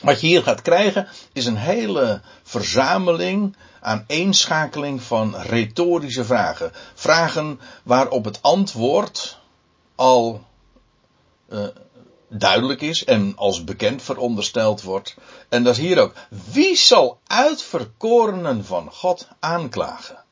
[0.02, 6.72] Wat je hier gaat krijgen is een hele verzameling aan eenschakeling van retorische vragen.
[6.94, 9.38] Vragen waarop het antwoord
[9.94, 10.44] al
[11.48, 11.66] uh,
[12.28, 15.16] duidelijk is en als bekend verondersteld wordt.
[15.48, 16.14] En dat is hier ook.
[16.50, 20.24] Wie zal uitverkorenen van God aanklagen?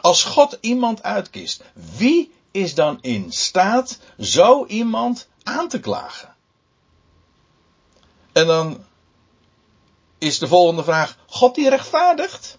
[0.00, 1.62] Als God iemand uitkiest,
[1.96, 6.33] wie is dan in staat zo iemand aan te klagen?
[8.34, 8.84] En dan
[10.18, 12.58] is de volgende vraag: God die rechtvaardigt?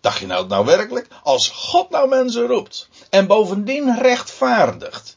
[0.00, 1.08] Dacht je nou nou werkelijk?
[1.22, 5.16] Als God nou mensen roept en bovendien rechtvaardigt.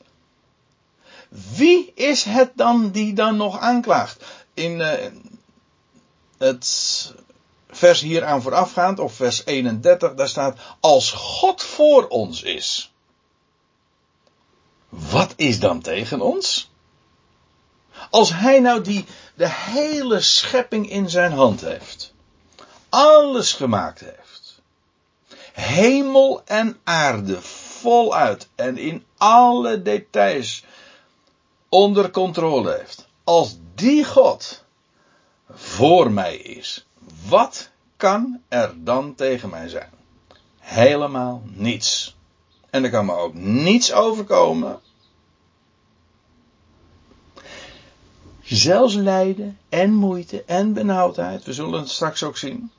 [1.56, 4.24] Wie is het dan die dan nog aanklaagt?
[4.54, 4.94] In uh,
[6.38, 7.14] het
[7.70, 12.92] vers hier aan voorafgaand, of vers 31, daar staat: Als God voor ons is.
[14.90, 16.70] Wat is dan tegen ons?
[18.10, 19.06] Als hij nou die,
[19.36, 22.14] de hele schepping in zijn hand heeft.
[22.90, 24.62] Alles gemaakt heeft.
[25.54, 30.64] Hemel en aarde voluit en in alle details
[31.70, 33.08] onder controle heeft.
[33.24, 34.64] Als die God
[35.50, 36.86] voor mij is,
[37.28, 39.90] wat kan er dan tegen mij zijn?
[40.60, 42.16] Helemaal niets.
[42.70, 44.80] En er kan me ook niets overkomen.
[48.46, 51.44] Zelfs lijden en moeite en benauwdheid.
[51.44, 52.72] We zullen het straks ook zien.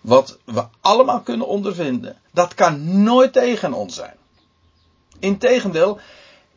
[0.00, 2.16] Wat we allemaal kunnen ondervinden.
[2.30, 4.16] Dat kan nooit tegen ons zijn.
[5.18, 5.98] Integendeel,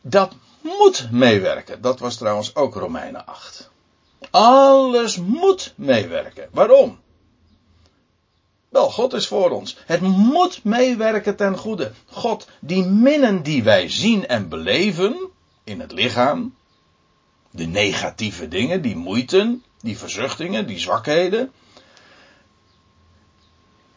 [0.00, 1.82] dat moet meewerken.
[1.82, 3.70] Dat was trouwens ook Romeinen 8.
[4.30, 6.48] Alles moet meewerken.
[6.52, 6.98] Waarom?
[8.68, 9.76] Wel, God is voor ons.
[9.86, 11.92] Het moet meewerken ten goede.
[12.06, 15.30] God, die minnen die wij zien en beleven
[15.64, 16.54] in het lichaam,
[17.50, 21.52] de negatieve dingen, die moeiten, die verzuchtingen, die zwakheden,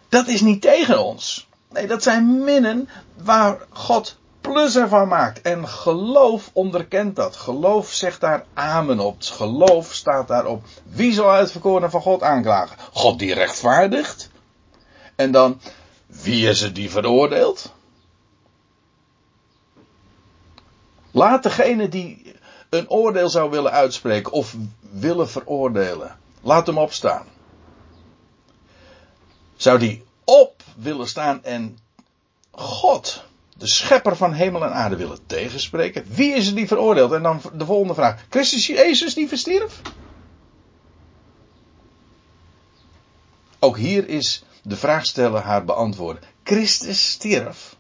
[0.10, 1.48] dat is niet tegen ons.
[1.70, 5.42] Nee, dat zijn minnen waar God plus ervan maakt.
[5.42, 7.36] En geloof onderkent dat.
[7.36, 9.16] Geloof zegt daar amen op.
[9.20, 10.64] Geloof staat daarop.
[10.84, 12.78] Wie zal uitverkoren van God aanklagen?
[12.92, 14.30] God die rechtvaardigt.
[15.16, 15.60] En dan,
[16.06, 17.74] wie is het die veroordeelt?
[21.12, 22.36] Laat degene die
[22.74, 27.28] een oordeel zou willen uitspreken of willen veroordelen, laat hem opstaan.
[29.56, 31.78] Zou die op willen staan en
[32.52, 33.24] God
[33.58, 36.06] de schepper van hemel en aarde willen tegenspreken.
[36.08, 37.12] Wie is het die veroordeelt?
[37.12, 38.26] En dan de volgende vraag.
[38.30, 39.82] Christus Jezus die verstierf?
[43.60, 46.24] Ook hier is de vraagsteller haar beantwoorden.
[46.44, 47.76] Christus stierf.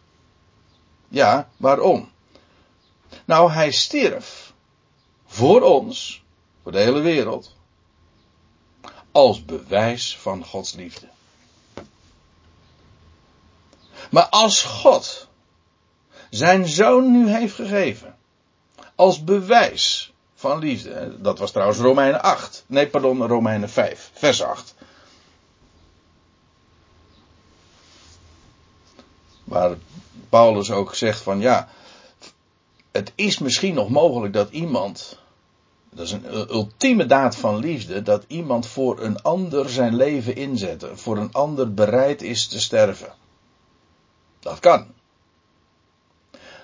[1.07, 2.11] Ja, waarom?
[3.25, 4.42] Nou, hij stierf
[5.33, 6.23] voor ons,
[6.63, 7.55] voor de hele wereld,
[9.11, 11.07] als bewijs van Gods liefde.
[14.09, 15.27] Maar als God
[16.29, 18.17] zijn zoon nu heeft gegeven.
[18.95, 21.21] Als bewijs van liefde.
[21.21, 22.63] Dat was trouwens Romeinen 8.
[22.67, 24.75] Nee, pardon, Romeinen 5, vers 8.
[29.43, 29.77] Waar
[30.29, 31.69] Paulus ook zegt van ja,
[32.91, 35.17] het is misschien nog mogelijk dat iemand,
[35.95, 40.85] dat is een ultieme daad van liefde, dat iemand voor een ander zijn leven inzet,
[40.93, 43.13] voor een ander bereid is te sterven.
[44.39, 44.87] Dat kan.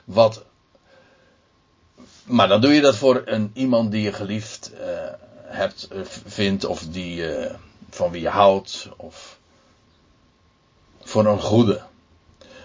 [0.04, 0.44] Wat.
[2.24, 4.80] Maar dan doe je dat voor een, iemand die je geliefd uh,
[5.44, 7.54] hebt, uh, vindt, of die, uh,
[7.90, 9.40] van wie je houdt, of
[11.02, 11.82] voor een goede.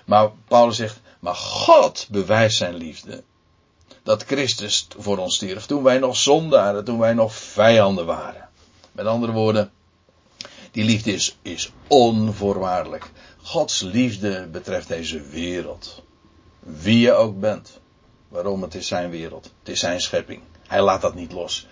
[0.04, 3.22] Maar Paulus zegt, maar God bewijst zijn liefde.
[4.04, 8.48] Dat Christus voor ons stierf toen wij nog zondaren, toen wij nog vijanden waren.
[8.92, 9.72] Met andere woorden,
[10.70, 13.10] die liefde is, is onvoorwaardelijk.
[13.42, 16.02] Gods liefde betreft deze wereld.
[16.60, 17.80] Wie je ook bent.
[18.28, 18.62] Waarom?
[18.62, 19.52] Het is zijn wereld.
[19.58, 20.42] Het is zijn schepping.
[20.66, 21.66] Hij laat dat niet los.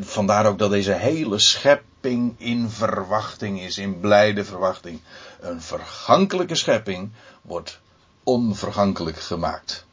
[0.00, 5.00] Vandaar ook dat deze hele schepping in verwachting is, in blijde verwachting.
[5.40, 7.12] Een vergankelijke schepping
[7.42, 7.80] wordt
[8.22, 9.84] onvergankelijk gemaakt.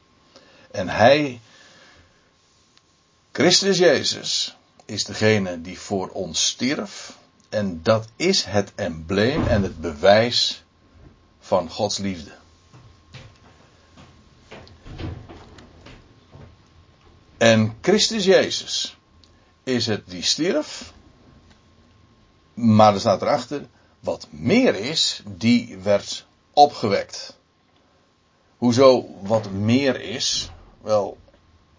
[0.71, 1.39] En hij,
[3.33, 7.17] Christus Jezus, is degene die voor ons stierf.
[7.49, 10.63] En dat is het embleem en het bewijs
[11.39, 12.31] van Gods liefde.
[17.37, 18.97] En Christus Jezus
[19.63, 20.93] is het die stierf.
[22.53, 23.67] Maar er staat erachter,
[23.99, 27.37] wat meer is, die werd opgewekt.
[28.57, 30.51] Hoezo wat meer is?
[30.81, 31.17] Wel,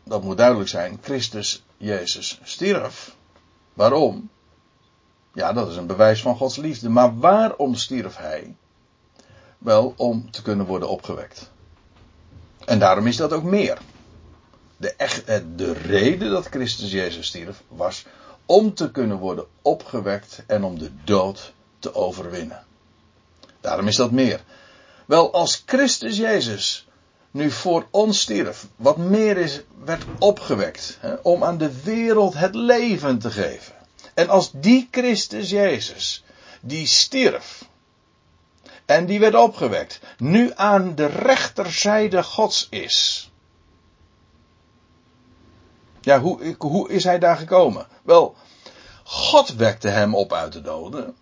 [0.05, 0.98] dat moet duidelijk zijn.
[1.02, 3.14] Christus Jezus stierf.
[3.72, 4.30] Waarom?
[5.32, 6.88] Ja, dat is een bewijs van Gods liefde.
[6.88, 8.57] Maar waarom stierf hij?
[9.59, 11.50] Wel, om te kunnen worden opgewekt.
[12.64, 13.78] En daarom is dat ook meer
[14.76, 15.26] de, echt,
[15.57, 18.05] de reden dat Christus Jezus stierf was
[18.46, 22.64] om te kunnen worden opgewekt en om de dood te overwinnen.
[23.61, 24.44] Daarom is dat meer.
[25.07, 26.86] Wel, als Christus Jezus
[27.35, 32.55] nu voor ons stierf, wat meer is, werd opgewekt hè, om aan de wereld het
[32.55, 33.74] leven te geven.
[34.14, 36.24] En als die Christus Jezus,
[36.61, 37.64] die stierf,
[38.85, 43.30] en die werd opgewekt, nu aan de rechterzijde Gods is.
[46.01, 47.87] Ja, hoe, hoe is hij daar gekomen?
[48.03, 48.37] Wel,
[49.05, 51.16] God wekte hem op uit de doden.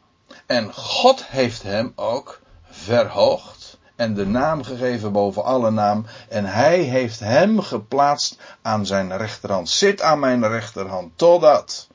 [0.47, 2.41] En God heeft hem ook
[2.71, 3.62] verhoogd
[3.97, 6.07] en de naam gegeven boven alle naam.
[6.29, 9.69] En hij heeft hem geplaatst aan zijn rechterhand.
[9.69, 11.89] Zit aan mijn rechterhand, totdat.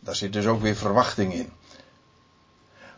[0.00, 1.52] Daar zit dus ook weer verwachting in.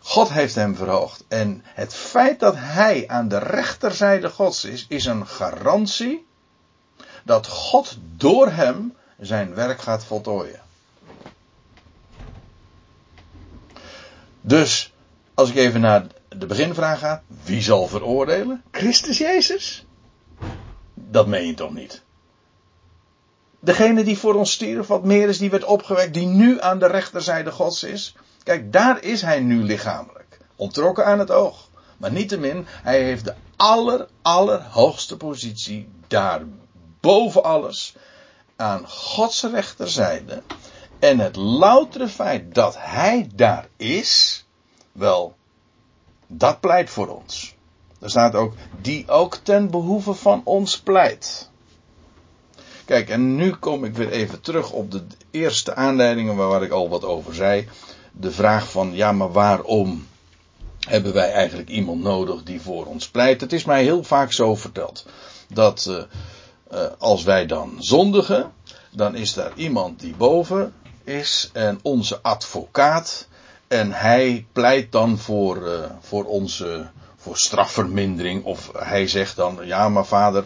[0.00, 1.24] God heeft hem verhoogd.
[1.28, 6.26] En het feit dat hij aan de rechterzijde Gods is, is een garantie
[7.22, 10.60] dat God door hem zijn werk gaat voltooien.
[14.40, 14.92] Dus,
[15.34, 16.06] als ik even naar
[16.38, 18.62] de beginvraag ga, wie zal veroordelen?
[18.70, 19.86] Christus Jezus?
[20.94, 22.02] Dat meen je toch niet?
[23.60, 26.86] Degene die voor ons stierf, wat meer is, die werd opgewekt, die nu aan de
[26.86, 28.14] rechterzijde Gods is.
[28.42, 30.38] Kijk, daar is hij nu lichamelijk.
[30.56, 31.68] Ontrokken aan het oog.
[31.96, 36.42] Maar niettemin, hij heeft de aller, allerhoogste positie daar
[37.00, 37.94] boven alles.
[38.56, 40.42] Aan Gods rechterzijde.
[40.98, 44.44] En het loutere feit dat hij daar is,
[44.92, 45.36] wel,
[46.38, 47.54] dat pleit voor ons.
[48.00, 51.50] Er staat ook, die ook ten behoeve van ons pleit.
[52.84, 56.88] Kijk, en nu kom ik weer even terug op de eerste aanleidingen waar ik al
[56.88, 57.68] wat over zei.
[58.12, 60.06] De vraag van, ja, maar waarom
[60.78, 63.40] hebben wij eigenlijk iemand nodig die voor ons pleit?
[63.40, 65.06] Het is mij heel vaak zo verteld
[65.48, 66.02] dat uh,
[66.72, 68.52] uh, als wij dan zondigen,
[68.90, 70.74] dan is daar iemand die boven
[71.04, 73.28] is en onze advocaat.
[73.68, 76.90] En hij pleit dan voor, uh, voor onze
[77.24, 78.44] voor strafvermindering.
[78.44, 80.44] Of hij zegt dan, ja maar vader,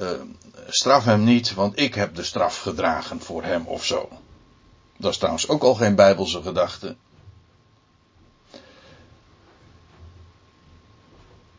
[0.00, 0.10] uh,
[0.68, 4.08] straf hem niet, want ik heb de straf gedragen voor hem of zo.
[4.96, 6.96] Dat is trouwens ook al geen bijbelse gedachte.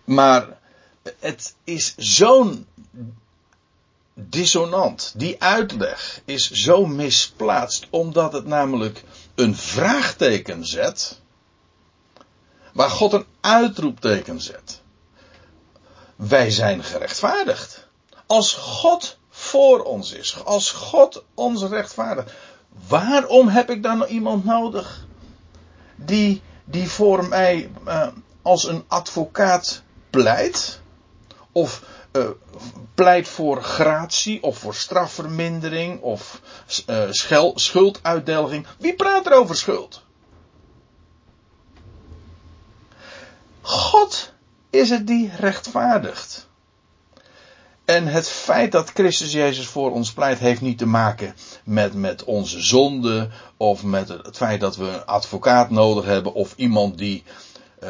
[0.04, 0.60] Maar
[1.20, 2.68] het is zo'n
[4.14, 5.14] dissonant.
[5.16, 9.04] Die uitleg is zo misplaatst, omdat het namelijk
[9.36, 11.20] een vraagteken zet,
[12.74, 14.82] waar God een uitroepteken zet.
[16.16, 17.88] Wij zijn gerechtvaardigd.
[18.26, 22.34] Als God voor ons is, als God ons rechtvaardigt,
[22.88, 25.06] waarom heb ik dan iemand nodig
[25.96, 28.08] die, die voor mij uh,
[28.42, 30.80] als een advocaat pleit?
[31.52, 32.30] Of uh,
[32.96, 36.42] pleit voor gratie of voor strafvermindering of
[36.90, 37.04] uh,
[37.56, 38.68] schulduitdelging.
[38.78, 40.04] Wie praat er over schuld?
[43.62, 44.34] God
[44.70, 46.50] is het die rechtvaardigt.
[47.86, 52.24] En het feit dat Christus Jezus voor ons pleit, heeft niet te maken met, met
[52.24, 53.30] onze zonde.
[53.58, 56.34] Of met het feit dat we een advocaat nodig hebben.
[56.34, 57.24] Of iemand die
[57.84, 57.90] uh,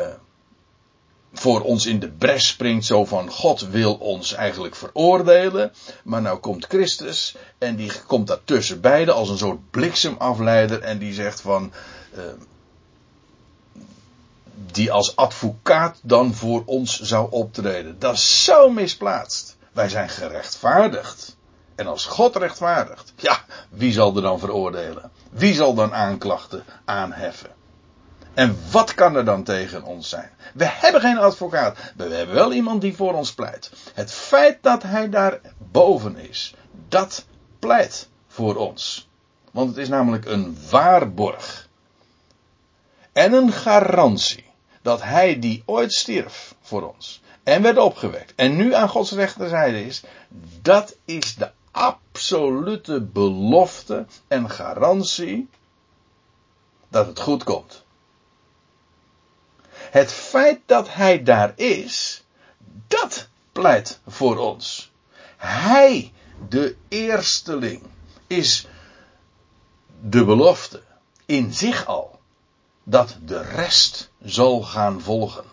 [1.33, 5.73] voor ons in de bres springt, zo van God wil ons eigenlijk veroordelen.
[6.03, 10.97] Maar nou komt Christus en die komt daar tussen beiden als een soort bliksemafleider en
[10.97, 11.71] die zegt van.
[12.17, 12.23] Uh,
[14.71, 17.99] die als advocaat dan voor ons zou optreden.
[17.99, 19.57] Dat is zo misplaatst.
[19.71, 21.35] Wij zijn gerechtvaardigd.
[21.75, 25.11] En als God rechtvaardigt, ja, wie zal er dan veroordelen?
[25.29, 27.49] Wie zal dan aanklachten aanheffen?
[28.33, 30.29] En wat kan er dan tegen ons zijn?
[30.53, 33.71] We hebben geen advocaat, maar we hebben wel iemand die voor ons pleit.
[33.93, 36.55] Het feit dat hij daar boven is,
[36.87, 37.25] dat
[37.59, 39.09] pleit voor ons.
[39.51, 41.67] Want het is namelijk een waarborg.
[43.11, 44.45] En een garantie
[44.81, 49.85] dat hij die ooit stierf voor ons en werd opgewekt en nu aan Gods rechterzijde
[49.85, 50.03] is,
[50.61, 55.49] dat is de absolute belofte en garantie
[56.89, 57.83] dat het goed komt.
[59.91, 62.23] Het feit dat hij daar is,
[62.87, 64.91] dat pleit voor ons.
[65.37, 66.11] Hij,
[66.49, 67.81] de eersteling,
[68.27, 68.67] is
[70.01, 70.81] de belofte
[71.25, 72.19] in zich al
[72.83, 75.45] dat de rest zal gaan volgen.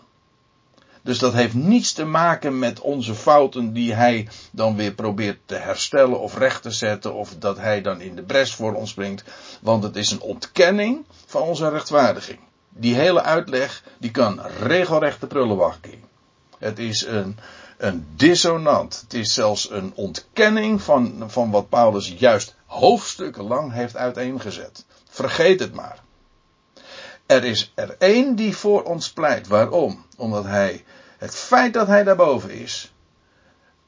[1.01, 5.55] Dus dat heeft niets te maken met onze fouten die hij dan weer probeert te
[5.55, 9.23] herstellen of recht te zetten of dat hij dan in de bres voor ons springt.
[9.61, 12.39] Want het is een ontkenning van onze rechtvaardiging
[12.69, 15.75] die hele uitleg, die kan regelrecht de prullenbak
[16.57, 17.37] Het is een,
[17.77, 19.01] een dissonant.
[19.01, 24.85] Het is zelfs een ontkenning van, van wat Paulus juist hoofdstukken lang heeft uiteengezet.
[25.09, 25.99] Vergeet het maar.
[27.25, 29.47] Er is er één die voor ons pleit.
[29.47, 30.05] Waarom?
[30.17, 30.83] Omdat hij
[31.19, 32.93] Het feit dat hij daarboven is,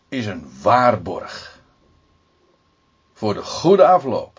[0.10, 1.60] is een waarborg
[3.14, 4.31] voor de goede afloop.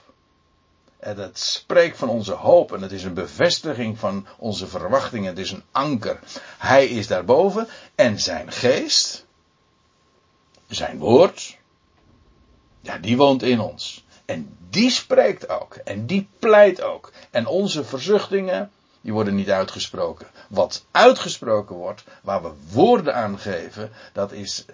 [1.03, 5.28] En het spreekt van onze hoop en het is een bevestiging van onze verwachtingen.
[5.28, 6.18] Het is een anker.
[6.59, 9.24] Hij is daarboven en zijn geest,
[10.68, 11.59] zijn woord,
[12.80, 14.05] ja, die woont in ons.
[14.24, 15.74] En die spreekt ook.
[15.74, 17.12] En die pleit ook.
[17.30, 20.26] En onze verzuchtingen, die worden niet uitgesproken.
[20.48, 24.64] Wat uitgesproken wordt, waar we woorden aan geven, dat is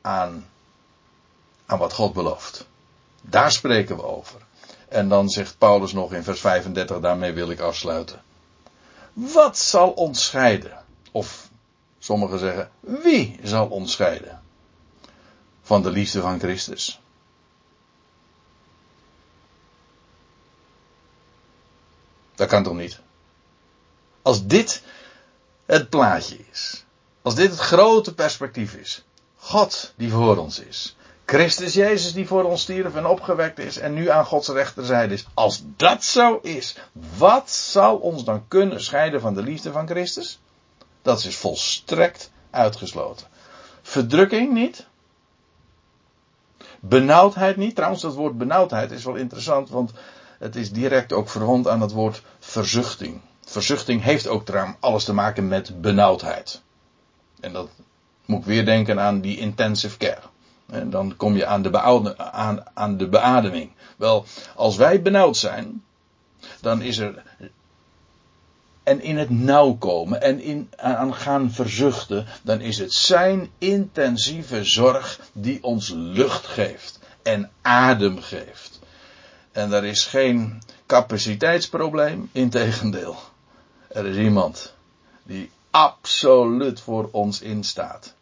[0.00, 0.48] aan,
[1.66, 2.66] aan wat God belooft.
[3.20, 4.40] Daar spreken we over.
[4.94, 8.22] En dan zegt Paulus nog in vers 35, daarmee wil ik afsluiten.
[9.12, 10.84] Wat zal ons scheiden?
[11.12, 11.48] Of
[11.98, 14.42] sommigen zeggen, wie zal ons scheiden?
[15.62, 17.00] Van de liefde van Christus.
[22.34, 23.00] Dat kan toch niet?
[24.22, 24.82] Als dit
[25.66, 26.84] het plaatje is.
[27.22, 29.04] Als dit het grote perspectief is.
[29.36, 30.96] God die voor ons is.
[31.26, 35.26] Christus Jezus die voor ons stierf en opgewekt is en nu aan Gods rechterzijde is.
[35.34, 36.76] Als dat zo is,
[37.16, 40.40] wat zal ons dan kunnen scheiden van de liefde van Christus?
[41.02, 43.26] Dat is volstrekt uitgesloten.
[43.82, 44.86] Verdrukking niet.
[46.80, 47.74] Benauwdheid niet.
[47.74, 49.92] Trouwens, dat woord benauwdheid is wel interessant, want
[50.38, 53.20] het is direct ook verwant aan het woord verzuchting.
[53.44, 54.50] Verzuchting heeft ook
[54.80, 56.62] alles te maken met benauwdheid.
[57.40, 57.68] En dat
[58.24, 60.32] moet ik weer denken aan die intensive care.
[60.66, 63.70] En dan kom je aan de, aan, aan de beademing.
[63.96, 65.84] Wel, als wij benauwd zijn,
[66.60, 67.22] dan is er.
[68.82, 74.64] En in het nauw komen en in, aan gaan verzuchten, dan is het zijn intensieve
[74.64, 78.80] zorg die ons lucht geeft en adem geeft.
[79.52, 83.16] En er is geen capaciteitsprobleem, integendeel.
[83.88, 84.74] Er is iemand
[85.22, 88.14] die absoluut voor ons instaat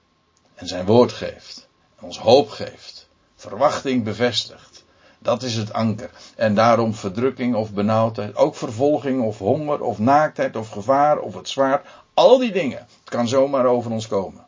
[0.54, 1.70] en zijn woord geeft
[2.02, 4.84] ons hoop geeft, verwachting bevestigt.
[5.18, 6.10] Dat is het anker.
[6.36, 11.48] En daarom verdrukking of benauwdheid, ook vervolging of honger of naaktheid of gevaar of het
[11.48, 14.46] zwaard, al die dingen, het kan zomaar over ons komen.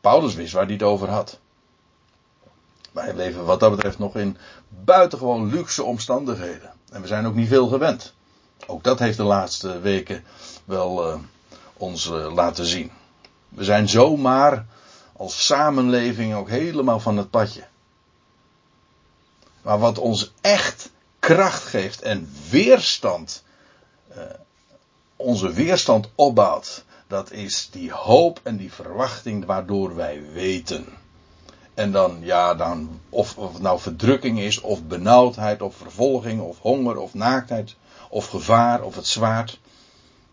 [0.00, 1.38] Paulus wist waar hij het over had.
[2.92, 4.36] Wij leven wat dat betreft nog in
[4.68, 6.72] buitengewoon luxe omstandigheden.
[6.92, 8.14] En we zijn ook niet veel gewend.
[8.66, 10.24] Ook dat heeft de laatste weken
[10.64, 11.18] wel uh,
[11.76, 12.90] ons uh, laten zien.
[13.48, 14.66] We zijn zomaar
[15.18, 17.64] als samenleving ook helemaal van het padje.
[19.62, 23.42] Maar wat ons echt kracht geeft en weerstand,
[24.10, 24.22] uh,
[25.16, 30.86] onze weerstand opbouwt, dat is die hoop en die verwachting waardoor wij weten.
[31.74, 36.58] En dan, ja, dan, of, of het nou verdrukking is, of benauwdheid, of vervolging, of
[36.58, 37.76] honger, of naaktheid,
[38.10, 39.60] of gevaar, of het zwaard.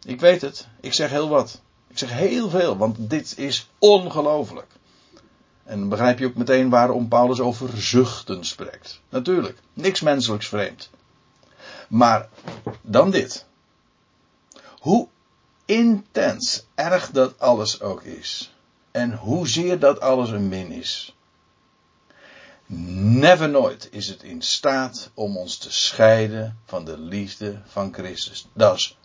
[0.05, 1.61] Ik weet het, ik zeg heel wat.
[1.95, 4.71] Ik zeg heel veel, want dit is ongelooflijk.
[5.63, 9.01] En dan begrijp je ook meteen waarom Paulus over zuchten spreekt.
[9.09, 10.89] Natuurlijk, niks menselijks vreemd.
[11.89, 12.29] Maar
[12.81, 13.45] dan dit.
[14.79, 15.07] Hoe
[15.65, 18.53] intens erg dat alles ook is.
[18.91, 21.15] En hoezeer dat alles een min is.
[22.65, 28.47] Never nooit is het in staat om ons te scheiden van de liefde van Christus.
[28.53, 28.97] Dat is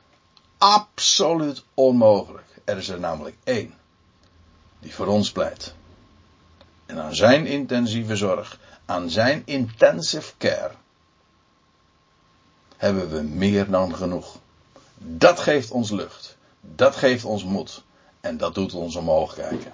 [0.58, 2.49] absoluut onmogelijk.
[2.70, 3.74] Er is er namelijk één
[4.80, 5.74] die voor ons pleit.
[6.86, 10.74] En aan zijn intensieve zorg, aan zijn intensive care,
[12.76, 14.38] hebben we meer dan genoeg.
[14.98, 16.36] Dat geeft ons lucht.
[16.60, 17.82] Dat geeft ons moed.
[18.20, 19.72] En dat doet ons omhoog kijken.